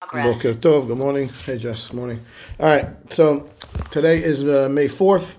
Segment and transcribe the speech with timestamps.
[0.00, 1.28] Boker Tov, good morning.
[1.28, 2.24] Hey Jess, good morning.
[2.58, 3.48] All right, so
[3.90, 5.38] today is uh, May 4th.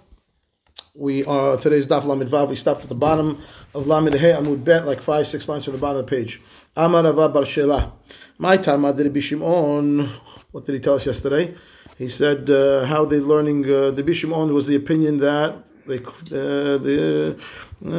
[0.94, 2.48] We are, today's Daf Lamed Vav.
[2.48, 3.42] We stopped at the bottom
[3.74, 6.42] of Lamed He Amud Bet, like five, six lines from the bottom of the page.
[6.78, 7.92] Amar Bar Shela.
[8.38, 10.10] My time, Rabbi Shimon,
[10.52, 11.56] what did he tell us yesterday?
[11.98, 16.78] He said uh, how they learning, uh, the Bishimon was the opinion that they, uh,
[16.78, 17.38] the,
[17.86, 17.90] uh,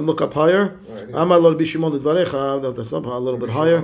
[0.00, 0.78] look up higher.
[1.14, 3.80] Amar Lord Bishimon Dvarecha, that's up a little bit higher.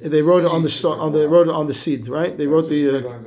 [0.00, 2.36] They wrote it on the on the wrote it on the seed, right?
[2.36, 3.18] They wrote the uh,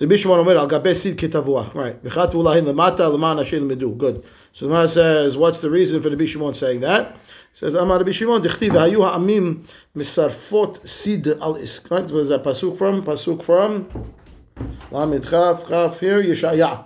[0.00, 2.02] Rabbi Shimon Omer al gabe seed kitavua, right?
[2.02, 3.96] V'chatu lahin lemata leman asher medu.
[3.96, 4.24] Good.
[4.52, 7.12] So the Gemara says, what's the reason for Rabbi Shimon saying that?
[7.12, 7.18] It
[7.52, 9.64] says Amar Rabbi Shimon dichtiv hayu ha'amim
[9.96, 11.88] misarfot seed al isk.
[11.90, 12.10] Right?
[12.10, 13.04] Where's that pasuk from?
[13.04, 14.12] Pasuk from
[14.91, 16.85] Lamed Chaf Chaf here Yeshaya.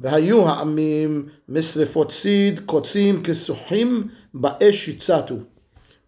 [0.00, 5.34] והיו העמים משרפות סיד, קוצים כסוחים באש יצאתו.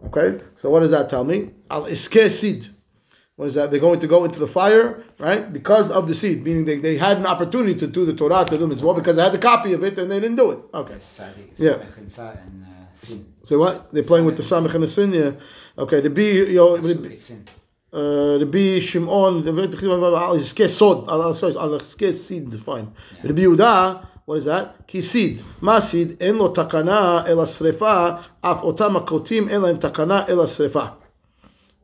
[0.04, 1.50] Okay, so what does that tell me?
[1.70, 2.70] Al iske seed.
[3.36, 3.70] What is that?
[3.70, 5.52] They're going to go into the fire, right?
[5.52, 8.58] Because of the seed, meaning they, they had an opportunity to do the Torah, to
[8.58, 10.60] do mitzvah, because they had the copy of it and they didn't do it.
[10.72, 10.98] Okay.
[11.56, 11.78] Yeah.
[13.42, 13.92] So what?
[13.92, 15.32] They're playing with the samech and the sin, yeah.
[15.76, 16.76] Okay, the B, you know,
[17.95, 22.91] uh, Rabbi Shimon, al iske sod, al sorry, al iske seed, fine.
[23.23, 24.75] Rabbi Yehuda, what is that?
[25.61, 30.95] Ma seed, en lo takana el srefa, af otam akotim en laim takana el srefa.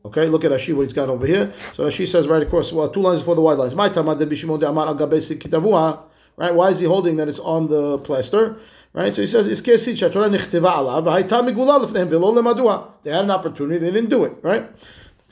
[0.04, 1.50] Okay, look at Rashi, what he's got over here.
[1.72, 3.74] So Rashi says right across, well, two lines before the wide lines.
[3.74, 6.00] My tamad Rabbi Shimon de amar al gabesi kitavua.
[6.36, 8.58] Right, why is he holding that it's on the plaster?
[8.92, 12.88] Right, so he says, iske seed, shatorah nichtiva alav, v'haita migula lefnehem, v'lo lemadua.
[13.02, 14.68] They had an opportunity, they didn't do it, right?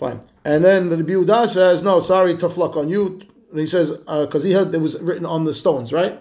[0.01, 0.23] Fine.
[0.47, 3.21] And then the Rabbi Yehuda says, no, sorry, tough luck on you.
[3.51, 6.21] And he says, uh, because he had, it was written on the stones, right?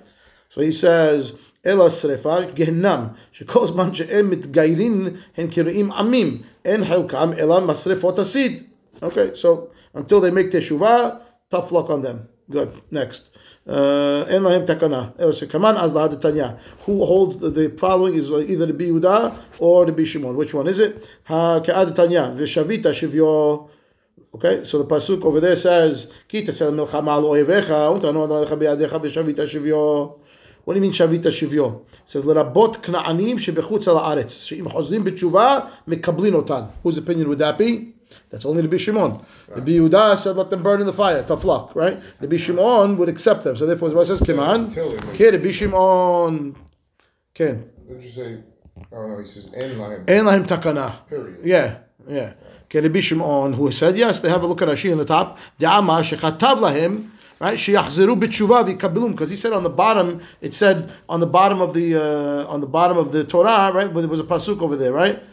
[0.50, 1.32] So he says,
[1.64, 8.68] Ela srefa gehinam, shekol zman she'em mitgairin hen kiruim amim, en helkam ela masrefot asid.
[9.02, 12.28] Okay, so until they make teshuvah, tough luck on them.
[12.50, 12.82] Good.
[12.92, 13.30] Next.
[13.68, 16.60] Uh, Lahadetanya.
[16.86, 20.36] Who holds the, following is either the Yehuda or the Bishimon.
[20.36, 21.04] Which one is it?
[21.26, 22.36] Ha ke'adetanya.
[22.36, 23.70] V'shavita shivyo.
[24.34, 29.02] Okay, so the pasuk over there says, "Ki tesel milchama al oyevecha, utanu alecha biyadecha
[29.02, 30.20] v'shavita shivyo."
[30.64, 31.82] What do you mean shavita shivyo?
[31.82, 36.72] It says lerabot kna'anim shebechutz al haaretz she'im chozrim b'tshuva mekablin.
[36.84, 37.96] Whose opinion would that be?
[38.30, 39.26] That's only the Shimon.
[39.56, 42.00] The Yehuda said, "Let them burn in the fire." Tough luck, right?
[42.20, 43.56] The Shimon would accept them.
[43.56, 44.76] So therefore, the it says, "Kiman."
[45.14, 46.56] Okay, the Shimon.
[47.34, 47.70] Ken.
[47.88, 48.38] Did you say?
[48.92, 50.10] Oh no, he says en lahem.
[50.10, 51.08] En lahem takana.
[51.08, 51.40] Period.
[51.44, 51.78] Yeah,
[52.08, 52.34] yeah.
[52.66, 54.22] Okay, the Shimon who said yes.
[54.22, 55.38] They have a look at Rashi on the top.
[55.60, 57.10] De'amar shechatav lahem.
[57.40, 61.62] Right, sheyachzeru b'tshuva v'kabilum, because he said on the bottom, it said on the bottom
[61.62, 64.62] of the uh, on the bottom of the Torah, right, where there was a pasuk
[64.62, 65.24] over there, right?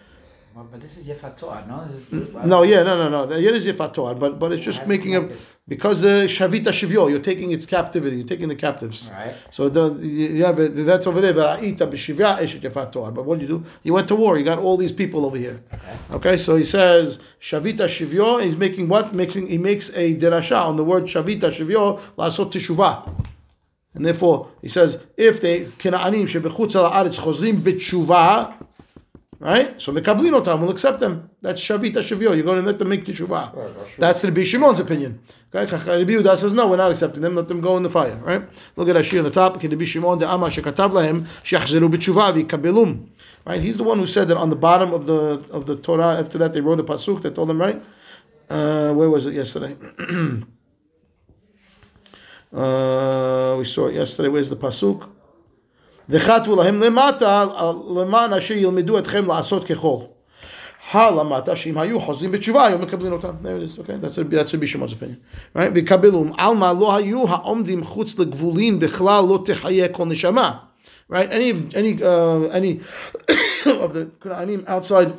[0.56, 1.82] Well, but this is Yefat To'ar, no?
[1.82, 2.48] Is, hmm.
[2.48, 3.30] No, yeah, no, no, no.
[3.36, 5.28] It is Yefat To'ar, but but it's just it making a
[5.68, 9.10] because the shavita shivyo, you're taking its captivity, you're taking the captives.
[9.12, 9.34] Right.
[9.50, 11.34] So the you have it, that's over there.
[11.34, 13.12] V'ra'ita b'shivya eshet Yefat To'ar.
[13.12, 13.64] But what do you do?
[13.82, 14.38] You went to war.
[14.38, 15.60] You got all these people over here.
[15.74, 18.42] Okay, okay so he says shavita shivyo.
[18.42, 19.14] He's making what?
[19.14, 23.26] Making he makes a derasha on the word shavita shivyo la'asot teshuvah.
[23.92, 28.65] And therefore, he says, if they kena'anim shebechutz al haaretz chozrim b'tshuva,
[29.38, 29.80] right?
[29.80, 31.30] So the kablinotam will accept them.
[31.42, 32.34] That's shavita shavio.
[32.34, 33.54] You're going to let them make teshuvah.
[33.54, 33.86] Right, sure.
[33.98, 35.20] That's the Rabbi Shimon's opinion.
[35.54, 37.34] Okay, Rabbi Yehuda says no, we're not accepting them.
[37.34, 38.16] Let them go in the fire.
[38.16, 38.42] Right?
[38.76, 39.62] Look at Rashi on the top.
[39.62, 43.08] Rabbi Shimon de Amar shekatav lahem shechzeru b'tshuva v'kabelum.
[43.46, 43.60] Right?
[43.60, 46.18] He's the one who said that on the bottom of the of the Torah.
[46.18, 47.82] After that, they wrote a pasuk that told them right.
[48.50, 49.76] Uh, where was it yesterday?
[52.54, 54.28] uh, we saw it yesterday.
[54.28, 55.10] Where's the pasuk?
[56.09, 57.45] וכתבו להם למטה,
[57.95, 59.97] למען אשר ילמדו אתכם לעשות ככל.
[60.91, 63.33] הלמטה, שאם היו חוזרים בתשובה, היו מקבלים אותם.
[63.43, 63.97] There it is, okay?
[64.01, 65.17] That's, that's Rabbi Shimon's opinion.
[65.55, 65.71] Right?
[65.73, 70.57] ויקבלום, עלמא לא היו העומדים חוץ לגבולין, בכלל לא תחיה כל נשמה.
[71.11, 71.29] Right?
[71.29, 72.79] Any, any, uh, any
[73.65, 75.13] of the Canaanim outside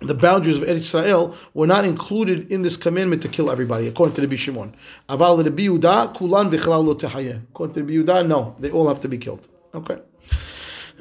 [0.00, 4.16] the boundaries of Eretz Israel were not included in this commandment to kill everybody, according
[4.16, 4.72] to the Bishimon.
[5.08, 7.42] Aval Rabbi Yehuda, kulan v'chalal lo tehayeh.
[7.50, 9.46] According to Rabbi Yehuda, no, they all have to be killed.
[9.73, 9.97] Okay.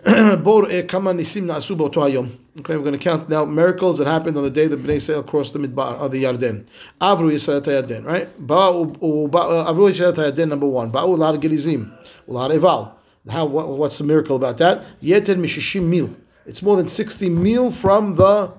[0.42, 2.30] Bor kama nisim na'asu b'oto.
[2.60, 5.22] Okay, we're going to count now miracles that happened on the day that Bnei Israel
[5.22, 6.64] crossed the Midbar, or the Yarden.
[7.00, 8.28] Avru Yisrael Yarden, right?
[8.46, 10.90] Ba'u- u- ba- uh, Avru Yisrael Yarden, number one.
[10.90, 11.92] Ba'u lar gelizim,
[12.26, 12.98] lar eval.
[13.28, 14.84] How, what, what's the miracle about that?
[15.02, 16.16] Yeter mishishim mil.
[16.46, 18.52] It's more than 60 mil from the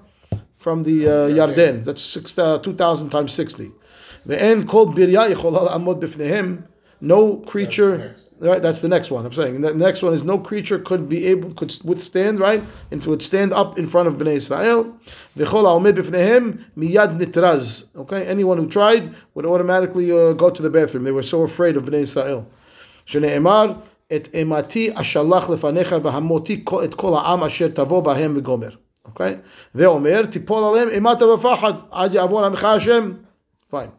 [0.57, 1.86] from the uh, Yarden.
[1.86, 3.71] That's six, uh, 2,000 times 60.
[4.27, 6.68] Ve'en kol birya yichola la'amod b'fnehem.
[7.00, 9.25] No creature, Right, that's the next one.
[9.25, 12.92] I'm saying the next one is no creature could be able could withstand right If
[12.92, 14.95] and would stand up in front of Bnei Israel.
[15.36, 17.88] miyad nitraz.
[17.95, 21.04] Okay, anyone who tried would automatically uh, go to the bathroom.
[21.04, 22.48] They were so afraid of Bnei Israel.
[23.07, 23.81] Shneimar
[24.12, 28.78] et emati ashalach lefanecha v'hamoti et kol ha'am asher tavo bahem v'gomer.
[29.10, 29.40] Okay,
[29.75, 33.25] ve'omer tipol alem emata v'fachad ad yavor amcha Hashem.
[33.72, 33.92] Fine.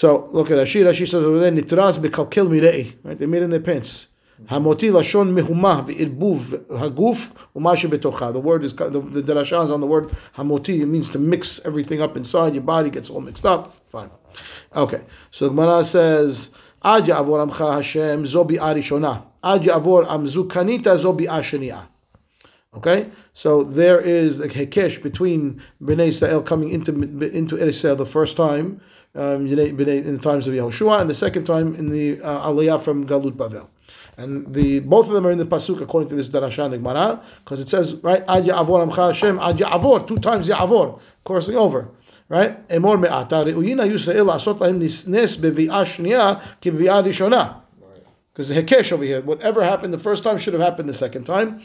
[0.00, 0.94] So look at Ashira.
[0.94, 2.94] She says over there, nitras bekalkel mirei.
[3.02, 4.06] Right, they made in their pants.
[4.46, 8.32] Hamoti lashon mehuma ve'irbuv haguf umashi betocha.
[8.32, 10.80] The word is the, the derasha is on the word hamoti.
[10.80, 13.76] It means to mix everything up inside your body gets all mixed up.
[13.90, 14.08] Fine.
[14.74, 15.02] Okay.
[15.32, 16.48] So Gemara says
[16.82, 21.88] ad ya'avor amcha Hashem zobi arishona ad ya'avor amzu kanita zobi ashenia.
[22.72, 28.36] Okay, so there is the hekesh between Bnei Israel coming into into Eretz the first
[28.36, 28.80] time
[29.14, 33.06] um, in the times of Yehoshua, and the second time in the uh, Aliyah from
[33.06, 33.68] Galut Bavel.
[34.16, 36.78] And the both of them are in the pasuk according to this darasha and the
[36.78, 41.56] Gemara, because it says right Ad Ya'avor Amcha Hashem Ad Ya'avor two times Ya'avor crossing
[41.56, 41.88] over.
[42.28, 42.68] Right?
[42.68, 47.56] Emor me'ata re'uyina Yisrael asot lahem nes bevi'ah shniya ki bevi'ah rishonah.
[48.32, 51.24] Because the hekesh over here, whatever happened the first time should have happened the second
[51.24, 51.60] time.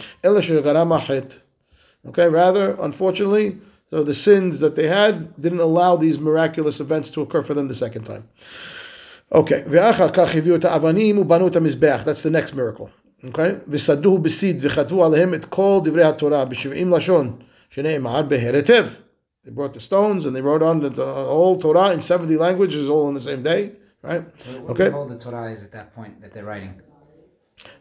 [2.08, 3.60] Okay, rather, unfortunately,
[3.91, 7.69] so the sins that they had didn't allow these miraculous events to occur for them
[7.69, 8.25] the second time.
[9.33, 9.63] Okay,
[12.05, 12.91] that's the next miracle.
[13.25, 17.37] Okay, וסדוהו בסיד וכתבו עליהם את כל דברי התורה בשבעים לשון,
[17.69, 18.87] שנאמר בהרטב.
[19.47, 22.89] They brought the stones and they wrote on the, the whole Torah in 70 languages
[22.89, 23.73] all on the same day.
[24.03, 24.23] Right?
[24.65, 24.91] What Okay.
[24.91, 26.75] all the Torah is at that point that they're writing?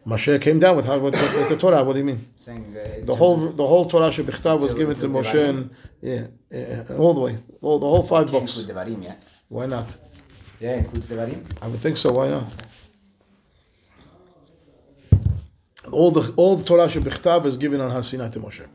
[0.06, 1.82] Moshe came down with, how, with, with the Torah.
[1.84, 2.26] What do you mean?
[2.36, 5.00] Saying uh, in The terms whole of- the whole Torah Shebichtav was Till- given to
[5.02, 5.48] till Moshe Devarim.
[5.48, 5.70] and
[6.02, 8.58] yeah, yeah, all the way, all the whole five can't books.
[8.58, 9.22] include Devarim yet.
[9.48, 9.86] Why not?
[10.60, 11.40] Yeah, includes Devarim.
[11.62, 12.12] I would think so.
[12.12, 12.44] Why not?
[15.90, 18.66] All the all the Torah Shebichtav is given on Har Sinai to Moshe.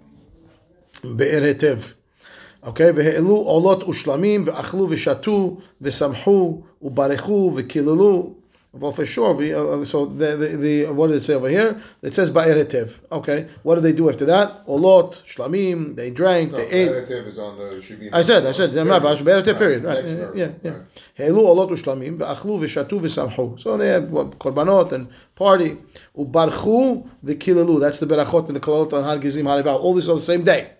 [1.03, 1.93] Be'er Hetev.
[2.63, 8.33] Okay, והעלו עולות ושלמים, ואכלו ושתו, ושמחו, וברכו, וקיללו.
[8.72, 9.34] Well, for sure.
[9.34, 11.82] We, uh, uh, so the, the, the what did it say over here?
[12.02, 13.00] It says ba'eretev.
[13.10, 13.48] Okay.
[13.64, 14.64] What did they do after that?
[14.66, 15.96] Olot, shlamim.
[15.96, 16.52] They drank.
[16.52, 16.88] No, they ate.
[17.10, 18.10] is on the.
[18.12, 18.46] I said.
[18.46, 18.70] I said.
[18.70, 19.58] Ba'eretev.
[19.58, 19.82] Period.
[19.82, 20.04] Right.
[20.04, 20.36] right.
[20.36, 20.50] Yeah.
[20.62, 21.28] Yeah.
[21.30, 23.58] Olot ushlamim ve'achlu ve'shatu ve'samhu.
[23.60, 25.76] So they have what, korbanot and party.
[26.16, 27.80] Ubarchu ve'kilalu.
[27.80, 29.80] That's the berachot and the kolot and hargizim harival.
[29.80, 30.70] All this on the same day.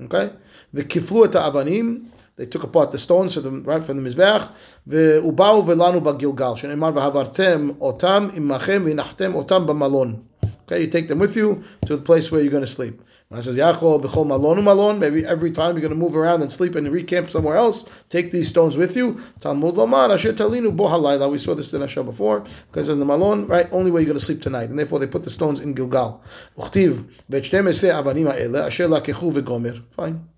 [0.00, 0.30] Okay.
[0.72, 2.04] Ve'kiflu et avanim
[2.36, 4.50] they took apart the stones from the, right from the mizbeach.
[4.88, 6.56] Ve'ubau velanu bagilgal.
[6.56, 10.24] Shenemar v'havartem otam imachem v'inachtem otam b'malon.
[10.64, 13.00] Okay, you take them with you to the place where you're going to sleep.
[13.30, 16.42] And I says Yachol b'chol malonu malon, maybe every time you're going to move around
[16.42, 19.20] and sleep and recamp somewhere else, take these stones with you.
[19.40, 23.46] Talmud lomar asher talinu bo We saw this in Hashem before because in the malon,
[23.46, 25.74] right, only way you're going to sleep tonight, and therefore they put the stones in
[25.74, 26.20] Gilgal.
[26.58, 28.26] Uchtiv v'chtem eseh avanim
[28.66, 29.82] asher lakechu v'gomer.
[29.90, 30.33] Fine.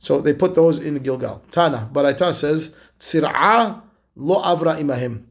[0.00, 1.42] So they put those in Gilgal.
[1.52, 3.82] Tana, Baraita says tzir'a
[4.16, 5.24] lo avra imahim.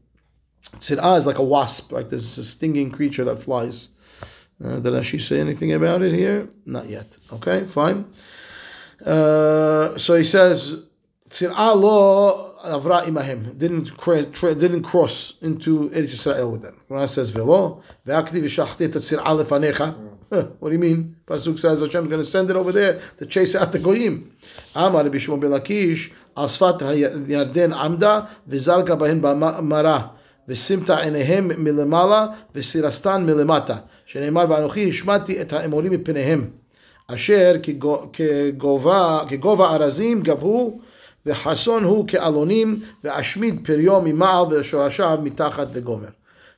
[0.76, 3.88] Tzir'a is like a wasp, like this a stinging creature that flies.
[4.64, 6.48] Uh, did Rashi say anything about it here?
[6.64, 7.16] Not yet.
[7.32, 8.06] Okay, fine.
[9.04, 10.76] Uh, so he says,
[11.28, 17.07] "Tzir'a lo avra imahim didn't cra- tra- didn't cross into Eretz Israel with them." When
[17.07, 19.87] says velo ve'akti v'shachti et tzir'a lefanecha.
[20.31, 21.15] Huh, What do you mean?
[21.27, 24.31] Pasuk says Hashem is going to send it over there to chase out the goyim.
[24.75, 30.11] Amar Rabbi Shimon ben Lakish al sfat yarden amda v'zarga bahin b'mara.
[30.47, 36.49] ושימת עיניהם מלמעלה וסירסתן מלמטה, שנאמר ואנוכי השמעתי את האמורים מפניהם,
[37.07, 40.79] אשר כגו- כגובה, כגובה ארזים גבהו,
[41.25, 46.09] וחסון הוא כאלונים, ואשמיד פריו ממעל ושורשיו מתחת וגומר.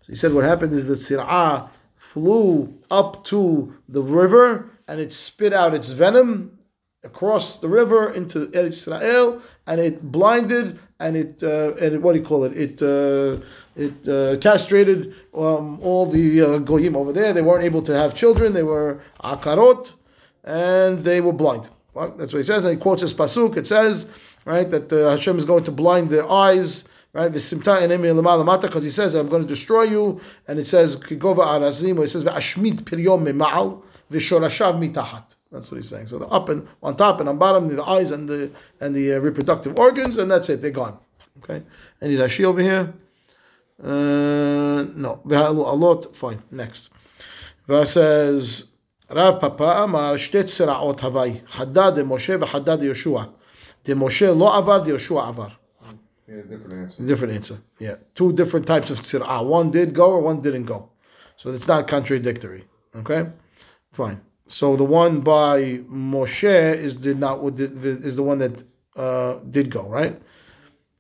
[0.02, 5.12] So he said what happened is that Sir'ah flew up to the river and it
[5.12, 6.58] spit out its venom
[7.04, 12.14] across the river into Eretz Israel, and it blinded and it uh, and it, what
[12.14, 12.54] do you call it?
[12.66, 13.42] It uh,
[13.76, 17.34] it uh, castrated um, all the uh, goyim over there.
[17.34, 18.54] They weren't able to have children.
[18.54, 19.94] They were akarot,
[20.44, 21.70] and they were blind.
[21.94, 22.64] Well, that's what he says.
[22.64, 23.58] And he quotes this pasuk.
[23.58, 24.08] It says
[24.45, 26.85] right that uh, Hashem is going to blind their eyes.
[27.15, 30.19] Right, because he says, "I'm going to destroy you,"
[30.49, 32.85] and it says, "Kigova arazim," or says, "Ashmid
[34.11, 36.07] mitahat." That's what he's saying.
[36.07, 39.15] So the up and on top and on bottom, the eyes and the and the
[39.15, 40.63] uh, reproductive organs, and that's it.
[40.63, 40.97] They're gone.
[41.43, 41.63] Okay.
[42.01, 42.95] Any Rashi over here?
[43.83, 45.21] Uh, no.
[45.31, 46.17] A lot.
[46.17, 46.43] Fine.
[46.51, 46.89] Next.
[47.67, 48.65] Verse says,
[49.11, 51.47] Rav Papa Amar shtet tzira'ot havai.
[51.49, 53.31] Hadad Moshe v'hadad Yehoshua.
[53.85, 55.59] De Moshe lo avar, de Yeshua avar.
[56.29, 57.03] Yeah, different answer.
[57.07, 57.59] Different answer.
[57.79, 57.97] Yeah.
[58.15, 59.45] Two different types of tzira'ah.
[59.45, 60.91] One did go or one didn't go.
[61.37, 62.65] So it's not contradictory.
[62.95, 63.29] Okay,
[63.91, 64.21] fine.
[64.47, 68.65] So the one by Moshe is did not is the one that
[68.97, 70.21] uh, did go right.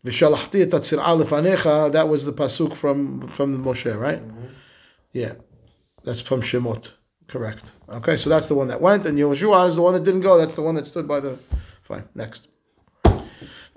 [0.04, 1.92] V'shalachti et lefanecha.
[1.92, 4.22] That was the pasuk from from the Moshe, right?
[5.12, 5.34] Yeah,
[6.02, 6.90] that's from Shemot.
[7.28, 7.72] Correct.
[7.88, 10.36] Okay, so that's the one that went, and Yehoshua is the one that didn't go.
[10.36, 11.38] That's the one that stood by the.
[11.82, 12.04] Fine.
[12.14, 12.48] Next.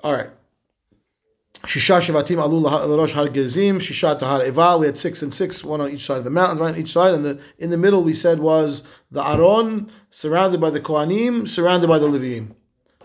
[0.06, 0.30] All right.
[1.64, 4.82] Shisha Shevatim Alu Larosh Har Gezim, Shisha Tahar Eval.
[4.82, 6.92] We had six and six, one on each side of the mountain, right on each
[6.92, 7.16] side.
[7.16, 11.88] And the in the middle we said was the Aron, surrounded by the Kohanim, surrounded
[11.88, 12.52] by the Leviim.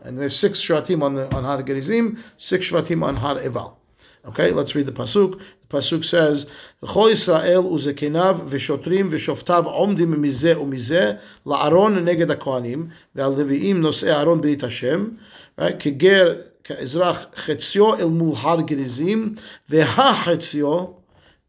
[0.02, 3.78] And we have six Shvatim on the on Har Gerizim, six Shvatim on Har Eval.
[4.26, 5.40] Okay, let's read the pasuk.
[5.62, 6.44] The pasuk says,
[6.82, 13.34] "Chol Yisrael uzekenav v'shotrim v'shoftav omdim mizeh u'mizeh la'aron neged hakohanim ve'al
[13.78, 15.18] nosei Aron b'rit Hashem."
[15.56, 19.35] Right, keger כאזרח חציו אל מול הר גריזים,
[19.69, 20.85] והחציו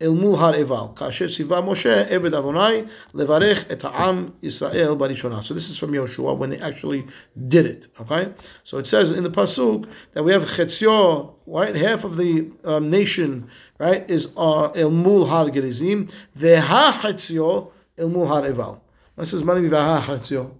[0.03, 2.83] אל מול הר עיבל, כאשר ציווה משה, עבד אדוני,
[3.15, 5.41] לברך את העם ישראל בראשונה.
[5.41, 7.07] So this is from Yoshua when they actually
[7.49, 8.29] did it, okay?
[8.65, 11.75] So it says in the Pasuk that we have Chetzio, right?
[11.75, 18.11] Half of the um, nation, right, is uh, El Mul Har Gerizim, Veha Chetzio El
[18.11, 18.83] Mul Har Eval.
[19.17, 20.51] This is Mani Veha Chetzio.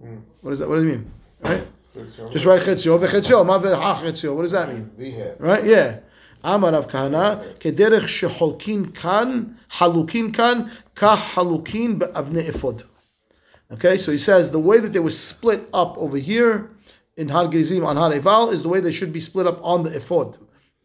[0.41, 1.11] What does that, what does it mean?
[1.41, 1.63] Right?
[2.30, 3.44] Just write chetzio vechetzio.
[3.44, 4.34] Ma vechetzio.
[4.34, 4.90] What does that mean?
[5.38, 5.64] Right?
[5.64, 5.98] Yeah.
[6.44, 12.82] Amar Rav Kahana, kederech sheholkin kan, halukin kan, ka halukin be'avne efod.
[13.70, 16.70] Okay, so he says the way that they were split up over here
[17.16, 19.84] in Har Gerizim on Har Eval is the way they should be split up on
[19.84, 20.36] the efod.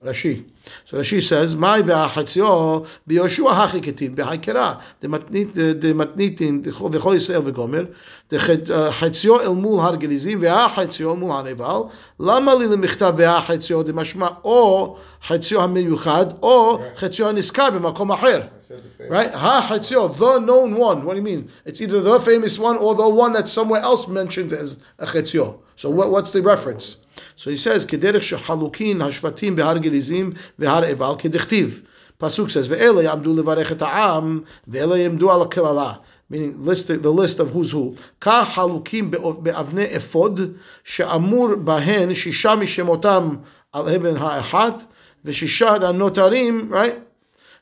[0.03, 0.45] Rashi.
[0.85, 7.41] So Rashi says, "My ve'achatzio biyoshua hachi ketiv behaikera the matnit the matnitin v'chol Yisrael
[7.51, 7.95] v'gomer
[8.29, 13.83] the chatzio uh, el mul har gerizim ve'achatzio mul har eval lama li lemichtav ve'achatzio
[13.83, 18.51] de mashma o chatzio hamiyuchad o chatzio haniskar b'makom acher."
[18.99, 19.33] Right?
[19.33, 21.05] Ha chatzio, the known one.
[21.05, 21.49] What do you mean?
[21.65, 25.61] It's either the famous one or the one that's somewhere else mentioned as a chatzio.
[25.77, 26.97] So what, what's the reference?
[27.35, 31.85] So he says, "Kederech shehalukin hashvatim behar gerizim vehar eval kedichtiv."
[32.19, 37.39] Pasuk says, "Ve'ele yamdu levarech et ha'am ve'ele yamdu al kelala." Meaning, list the, list
[37.39, 37.95] of who's who.
[38.19, 43.43] Ka halukim be'avne efod she'amur bahen shisha mishemotam
[43.73, 44.85] al even ha'echat
[45.23, 46.69] v'shisha ha'notarim.
[46.69, 47.06] Right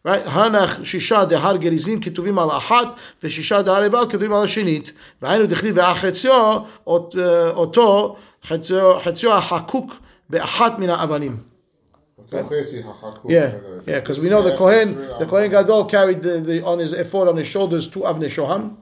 [0.06, 0.26] right?
[0.26, 4.92] Hanach שישה דהר גריזים כתובים על אחת ושישה דהר עבל כתובים על השנית.
[5.24, 9.94] dechli דכתיב והחציו אותו, חציו, חציו החקוק
[10.30, 10.90] באחת מן
[12.34, 12.42] Okay.
[13.28, 13.52] Yeah,
[13.86, 17.30] yeah, because we know the Kohen, the Kohen Gadol carried the, the, on his efod
[17.30, 18.78] on his shoulders two Avnei Shoham,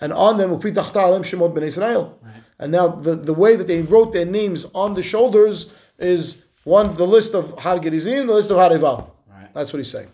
[0.00, 2.18] and on them Upitachta Alem Shemot Ben Israel.
[2.58, 6.94] And now the, the way that they wrote their names on the shoulders is one
[6.94, 9.10] the list of Har Gerizim, the list of Harival.
[9.30, 9.54] Right.
[9.54, 10.08] That's what he's saying.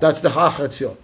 [0.00, 0.96] That's the Hachatzio.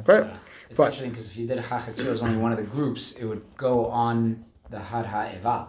[0.00, 0.30] Okay?
[0.68, 0.86] It's Fine.
[0.86, 3.86] interesting because if you did Hachatzio as only one of the groups, it would go
[3.86, 5.68] on the Har HaEval.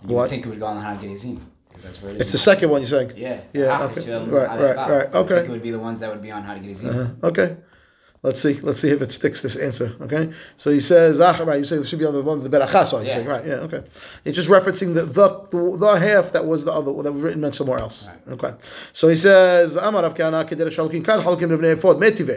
[0.00, 0.22] And you What?
[0.22, 1.40] would think it would go on the Har Gerizim.
[1.68, 2.22] Because that's where it is.
[2.22, 3.12] It's the second one you're saying.
[3.16, 3.40] Yeah.
[3.52, 4.12] Yeah, okay.
[4.26, 5.36] Right, right, right, I okay.
[5.36, 7.16] think it would be the ones that would be on Har Gerizim.
[7.22, 7.56] Uh, okay.
[8.23, 8.55] Let's see.
[8.61, 9.95] Let's see if it sticks this answer.
[10.01, 10.31] Okay.
[10.57, 11.59] So he says, ah, right.
[11.59, 12.91] You say it should be on the one the berachas.
[12.91, 13.13] You're Yeah.
[13.15, 13.45] saying right?
[13.45, 13.65] Yeah.
[13.67, 13.83] Okay.
[14.25, 17.53] It's just referencing the the, the, the half that was the other that was written
[17.53, 18.07] somewhere else.
[18.07, 18.33] Right.
[18.35, 18.53] Okay.
[18.91, 22.33] So he says, Amar Rav Kahana כדי לשלוקים כאן חלוקים לבני אפוד מטיבה.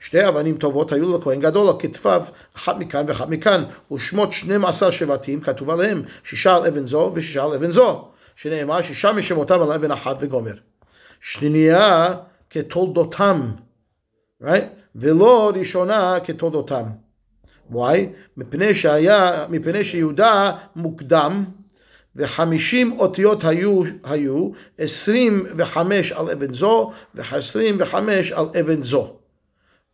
[0.00, 2.24] שתי אבנים טובות היו לכהן גדול על כתפיו,
[2.56, 7.52] אחת מכאן ואחת מכאן, ושמות 12 שבטים כתוב עליהם, שישה על אבן זו ושישה על
[7.54, 10.54] אבן זו, שנאמר שישה משמותם על אבן אחת וגומר.
[11.20, 12.14] שנייה
[12.50, 13.50] כתולדותם,
[14.42, 14.46] right?
[14.98, 16.84] ולא ראשונה כתולדותם.
[17.72, 17.96] why?
[18.36, 21.44] מפני שהיה, מפני שיהודה מוקדם,
[22.16, 29.12] וחמישים אותיות היו, היו, עשרים וחמש על אבן זו, ועשרים וחמש על אבן זו.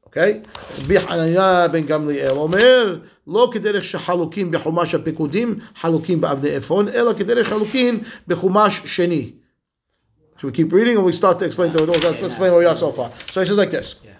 [0.07, 0.41] אוקיי?
[0.79, 7.49] רבי חנניה בן גמליאל אומר, לא כדרך שחלוקים בחומש הפיקודים, חלוקים באבני אפון, אלא כדרך
[7.49, 9.33] חלוקים בחומש שני.
[10.37, 12.65] Should we keep reading or we start to explain the let's, let's explain what we
[12.65, 13.11] are so far.
[13.31, 13.97] So he says like this.
[14.03, 14.13] Yeah.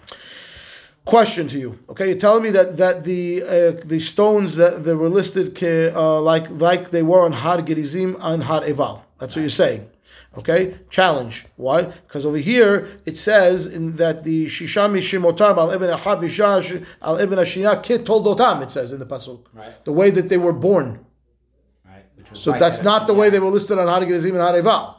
[1.06, 1.78] Question to you.
[1.88, 6.20] Okay, you're telling me that that the uh, the stones that, that were listed uh,
[6.20, 9.04] like like they were on Har Gerizim and Har Eval.
[9.18, 9.88] That's what you're saying.
[10.36, 11.46] Okay, challenge.
[11.54, 11.82] Why?
[11.82, 17.18] Because over here it says in that the Shishami Shimotam al Ibn Ahad Vishash al
[17.18, 18.62] Ibn Ashina Kit Toldotam.
[18.62, 19.44] It says in the pasuk.
[19.54, 19.84] Right.
[19.84, 21.06] The way that they were born.
[21.84, 22.04] Right.
[22.16, 24.42] Which was So right that's not the way they were listed on Har Gerizim and
[24.42, 24.95] Har Eval.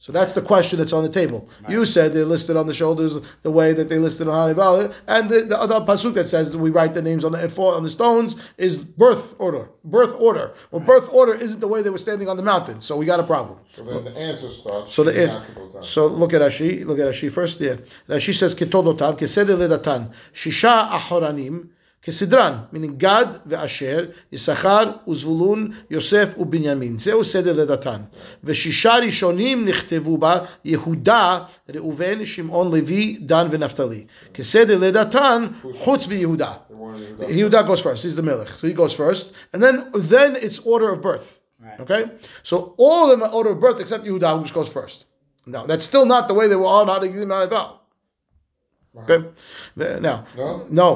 [0.00, 1.48] So that's the question that's on the table.
[1.68, 4.94] You said they're listed on the shoulders the way that they listed on Har Eval,
[5.08, 7.82] and the, the other pasuk that says that we write the names on the on
[7.82, 9.70] the stones is birth order.
[9.84, 10.54] Birth order.
[10.70, 13.18] Well, birth order isn't the way they were standing on the mountain, so we got
[13.18, 13.58] a problem.
[13.72, 14.94] So then the answer starts.
[14.94, 15.42] So the answer.
[15.82, 16.84] So look at Rashi.
[16.84, 17.60] Look at Rashi first.
[17.60, 17.76] Yeah,
[18.08, 21.70] Rashi says ketodotav keseder ledatan shisha ahoranim
[22.07, 26.97] כסדרן, meaning גד ואשר, יששכר וזבולון, יוסף ובנימין.
[26.99, 28.01] זהו סדר לידתן.
[28.43, 31.39] ושישה ראשונים נכתבו בה יהודה,
[31.75, 34.05] ראובן, שמעון, לוי, דן ונפתלי.
[34.33, 35.47] כסדר לידתן
[35.83, 36.51] חוץ מיהודה.
[36.69, 37.63] The one in Yehuda.
[37.63, 38.03] Yehuda goes first.
[38.03, 39.75] He's the melech, so he goes first, and then
[40.11, 41.39] then it's order of birth.
[41.61, 41.79] Right.
[41.83, 42.03] Okay,
[42.43, 45.05] so all of them are order of birth except Yehuda, which goes first.
[45.45, 47.67] No, that's still not the way they were all not Ma'aval.
[49.01, 49.19] Okay,
[49.77, 50.47] The- now No?
[50.69, 50.89] no,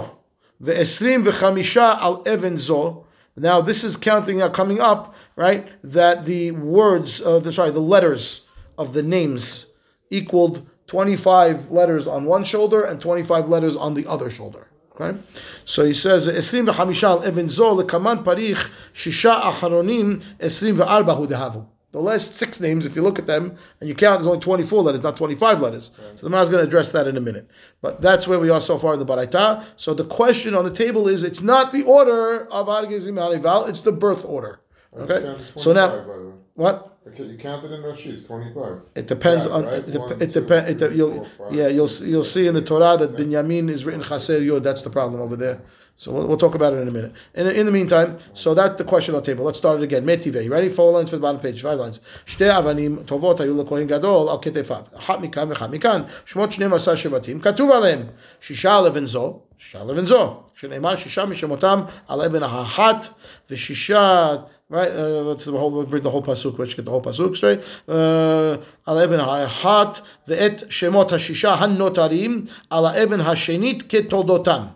[0.63, 3.05] the esrim v'chamisha al even zo.
[3.37, 7.81] Now this is counting now coming up right that the words, uh, the sorry, the
[7.81, 8.43] letters
[8.79, 9.67] of the names
[10.11, 14.69] equaled twenty five letters on one shoulder and twenty five letters on the other shoulder.
[14.95, 15.19] Okay,
[15.65, 21.27] so he says esrim v'chamisha al even zo lekaman parich shisha acharonim esrim v'arba hu
[21.27, 21.67] dehavu.
[21.93, 24.83] The last six names, if you look at them and you count, there's only 24
[24.83, 25.91] letters, not 25 letters.
[26.17, 27.49] So the man is going to address that in a minute.
[27.83, 29.65] But that's where we are so far in the Baraita.
[29.77, 33.83] So the question on the table is it's not the order of Argezim Harival, it's
[33.83, 34.61] the birth order.
[34.99, 35.37] Okay?
[35.57, 36.33] So now, by the way.
[36.55, 36.89] what?
[37.09, 38.83] Okay, you counted in Rashi, it's 25.
[38.95, 39.75] It depends Yeah, on right?
[39.87, 40.81] it, One, it two, depends.
[40.83, 44.41] It, you'll, four, yeah, you'll you'll see in the Torah that Binyamin is written Chaser
[44.41, 44.63] Yod.
[44.63, 45.61] That's the problem over there.
[45.97, 47.13] So we'll, we'll, talk about it in a minute.
[47.35, 49.45] In, in the meantime, so that's the question on the table.
[49.45, 50.05] Let's start it again.
[50.05, 50.69] Metive, you ready?
[50.69, 52.01] Four lines for the bottom page, five lines.
[52.27, 54.93] Shte avanim tovot ayu lekohen gadol al ketefav.
[55.01, 56.09] hat mikan v'chat mikan.
[56.25, 57.41] Shmot shnei masa shevatim.
[57.41, 58.09] Katuv aleim.
[58.41, 59.43] Shisha levin zo.
[59.59, 60.51] Shisha levin zo.
[60.61, 63.11] Shnei shisha mishemotam al eben ahat
[63.49, 66.59] v'shisha Right, uh, let's the whole, read the whole pasuk.
[66.59, 67.63] Let's get the whole pasuk straight.
[67.87, 68.57] Uh,
[68.87, 74.71] al even ha'hat ve'et shemot ha'shisha ha'notarim ala even ha'shenit ketodotam.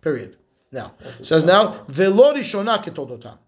[0.00, 0.38] Period.
[0.72, 3.38] Now, says now, Velori Shona Ketodotam.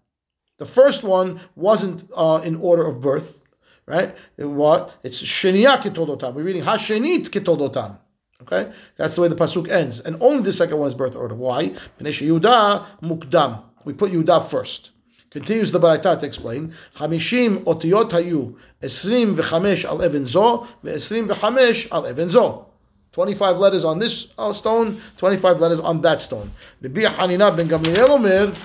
[0.57, 3.41] The first one wasn't uh, in order of birth,
[3.87, 4.15] right?
[4.37, 4.93] It, what?
[5.03, 6.33] It's Sheniya Ketodotam.
[6.33, 7.97] We're reading Hashenit Ketodotam.
[8.43, 8.71] Okay?
[8.97, 9.99] That's the way the Pasuk ends.
[9.99, 11.35] And only the second one is birth order.
[11.35, 11.69] Why?
[11.99, 13.63] B'nesh Yudah Mukdam.
[13.83, 14.91] We put Yudah first.
[15.31, 21.91] Continues the Baraita to explain, Hamishim otiyot hayu, esrim v'chamesh al even zo, ve'esrim v'chamesh
[21.91, 22.64] al even zo.
[23.14, 26.52] 25 letters on this uh, stone, 25 letters on that stone.
[26.80, 28.56] Rabbi Hanina ben Gamliel omer,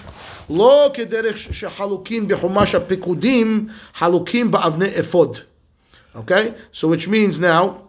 [0.49, 5.37] לא כדרך שחלוקים בחומש הפיקודים, חלוקים באבני אפוד.
[6.15, 6.53] Okay?
[6.73, 7.81] So which means now,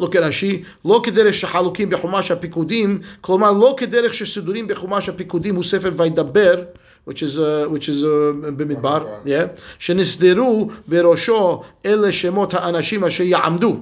[0.00, 5.64] look at רש"י, לא כדרך שחלוקים בחומש הפיקודים, כלומר לא כדרך שסידורים בחומש הפיקודים הוא
[5.64, 6.62] ספר וידבר,
[7.08, 13.76] which is, uh, which is uh, במדבר, yeah, שנסדרו בראשו אלה שמות האנשים אשר יעמדו.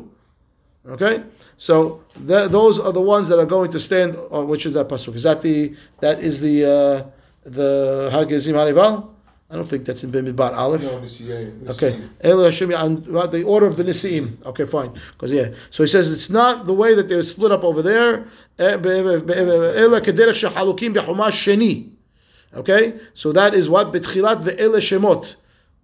[0.88, 1.24] Okay,
[1.58, 4.16] so th- those are the ones that are going to stand.
[4.32, 5.16] On which is that pasuk?
[5.16, 7.04] Is that the that is the uh,
[7.44, 9.10] the Hagezim Harival?
[9.52, 10.84] I don't think that's in Bimidbar Aleph.
[10.84, 11.70] No, Nisiyah.
[11.70, 14.46] Okay, the order of the Nisi'im.
[14.46, 14.94] Okay, fine.
[15.14, 17.82] Because yeah, so he says it's not the way that they were split up over
[17.82, 18.28] there.
[18.60, 21.90] Eh, Ela kederech shehalukim bechumash sheni.
[22.54, 25.36] Okay, so that is what betchilat ve'ele shemot.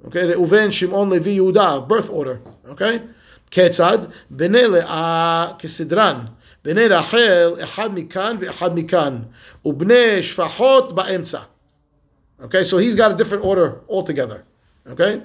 [0.08, 2.40] Okay, Reuven, Shimon, Levi, Yehuda, birth order.
[2.68, 3.02] Okay,
[3.51, 3.99] כיצד?
[4.31, 6.25] בני לאה כסדרן,
[6.65, 9.19] בני רחל אחד מכאן ואחד מכאן,
[9.65, 11.41] ובני שפחות באמצע.
[12.43, 14.45] Okay, so he's got a different order altogether.
[14.89, 15.23] Okay,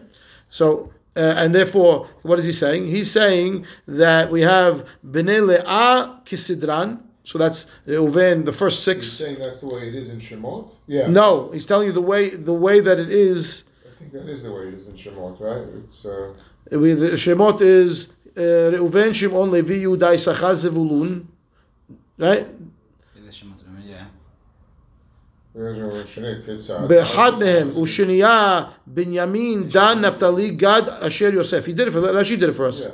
[0.50, 2.88] so uh, and therefore, what is he saying?
[2.88, 7.00] He's saying that we have bnei le'ah kisidran.
[7.24, 9.08] So that's Reuven, the first You're six.
[9.08, 10.74] saying that's the way it is in Shemot?
[10.88, 11.08] Yeah.
[11.08, 13.64] No, he's telling you the way the way that it is.
[13.84, 15.66] I think that is the way it is in Shemot, right?
[15.80, 16.34] It's uh,
[16.72, 21.26] With the Shemot is uh, Reuven, Shimon, Levi, Yehuda, Issachar, Zevulun,
[22.18, 22.48] right?
[23.86, 24.06] Yeah.
[25.56, 26.88] Shnei Pitzah.
[26.88, 31.66] באחד מהם הוא שנייה, בנימין, דן, נפתלי, גד, אשר יוסף.
[31.66, 32.82] He did it for Rashi did it for us.
[32.82, 32.90] Yeah.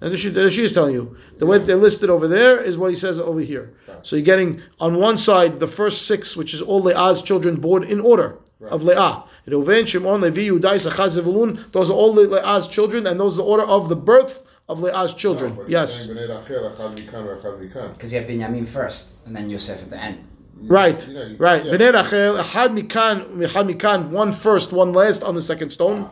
[0.00, 1.16] And Rashi, Rashi is telling you.
[1.38, 3.74] The way that they listed over there is what he says over here.
[4.02, 7.82] So you're getting on one side the first six, which is all Leah's children born
[7.82, 8.38] in order
[8.69, 9.23] of Leah.
[9.47, 11.71] Reuven, Shimon, Levi, Yehuda, Issachar, Zevulun.
[11.71, 15.13] Those are all Leah's children, and those are the order of the birth of Leah's
[15.13, 15.55] children.
[15.55, 16.05] No, but yes.
[16.05, 17.93] saying Bnei Rachel, Echad Mikan, Echad Mikan.
[17.93, 20.27] Because you have Binyamin first, and then Yosef at the end.
[20.63, 21.65] Right, You know, you- right.
[21.65, 21.73] yeah.
[21.73, 26.09] Bnei Rachel, Ahad Mikan, Michal Mikan, one first, one last on the second stone.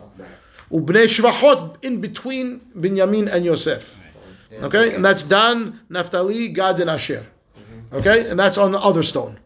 [0.72, 3.98] Ubnei Shvachot in between Binyamin and Yosef.
[4.62, 7.24] Okay, and that's Dan, Naphtali, Gad, and Asher.
[7.58, 7.96] Mm-hmm.
[7.96, 9.38] Okay, and that's on the other stone.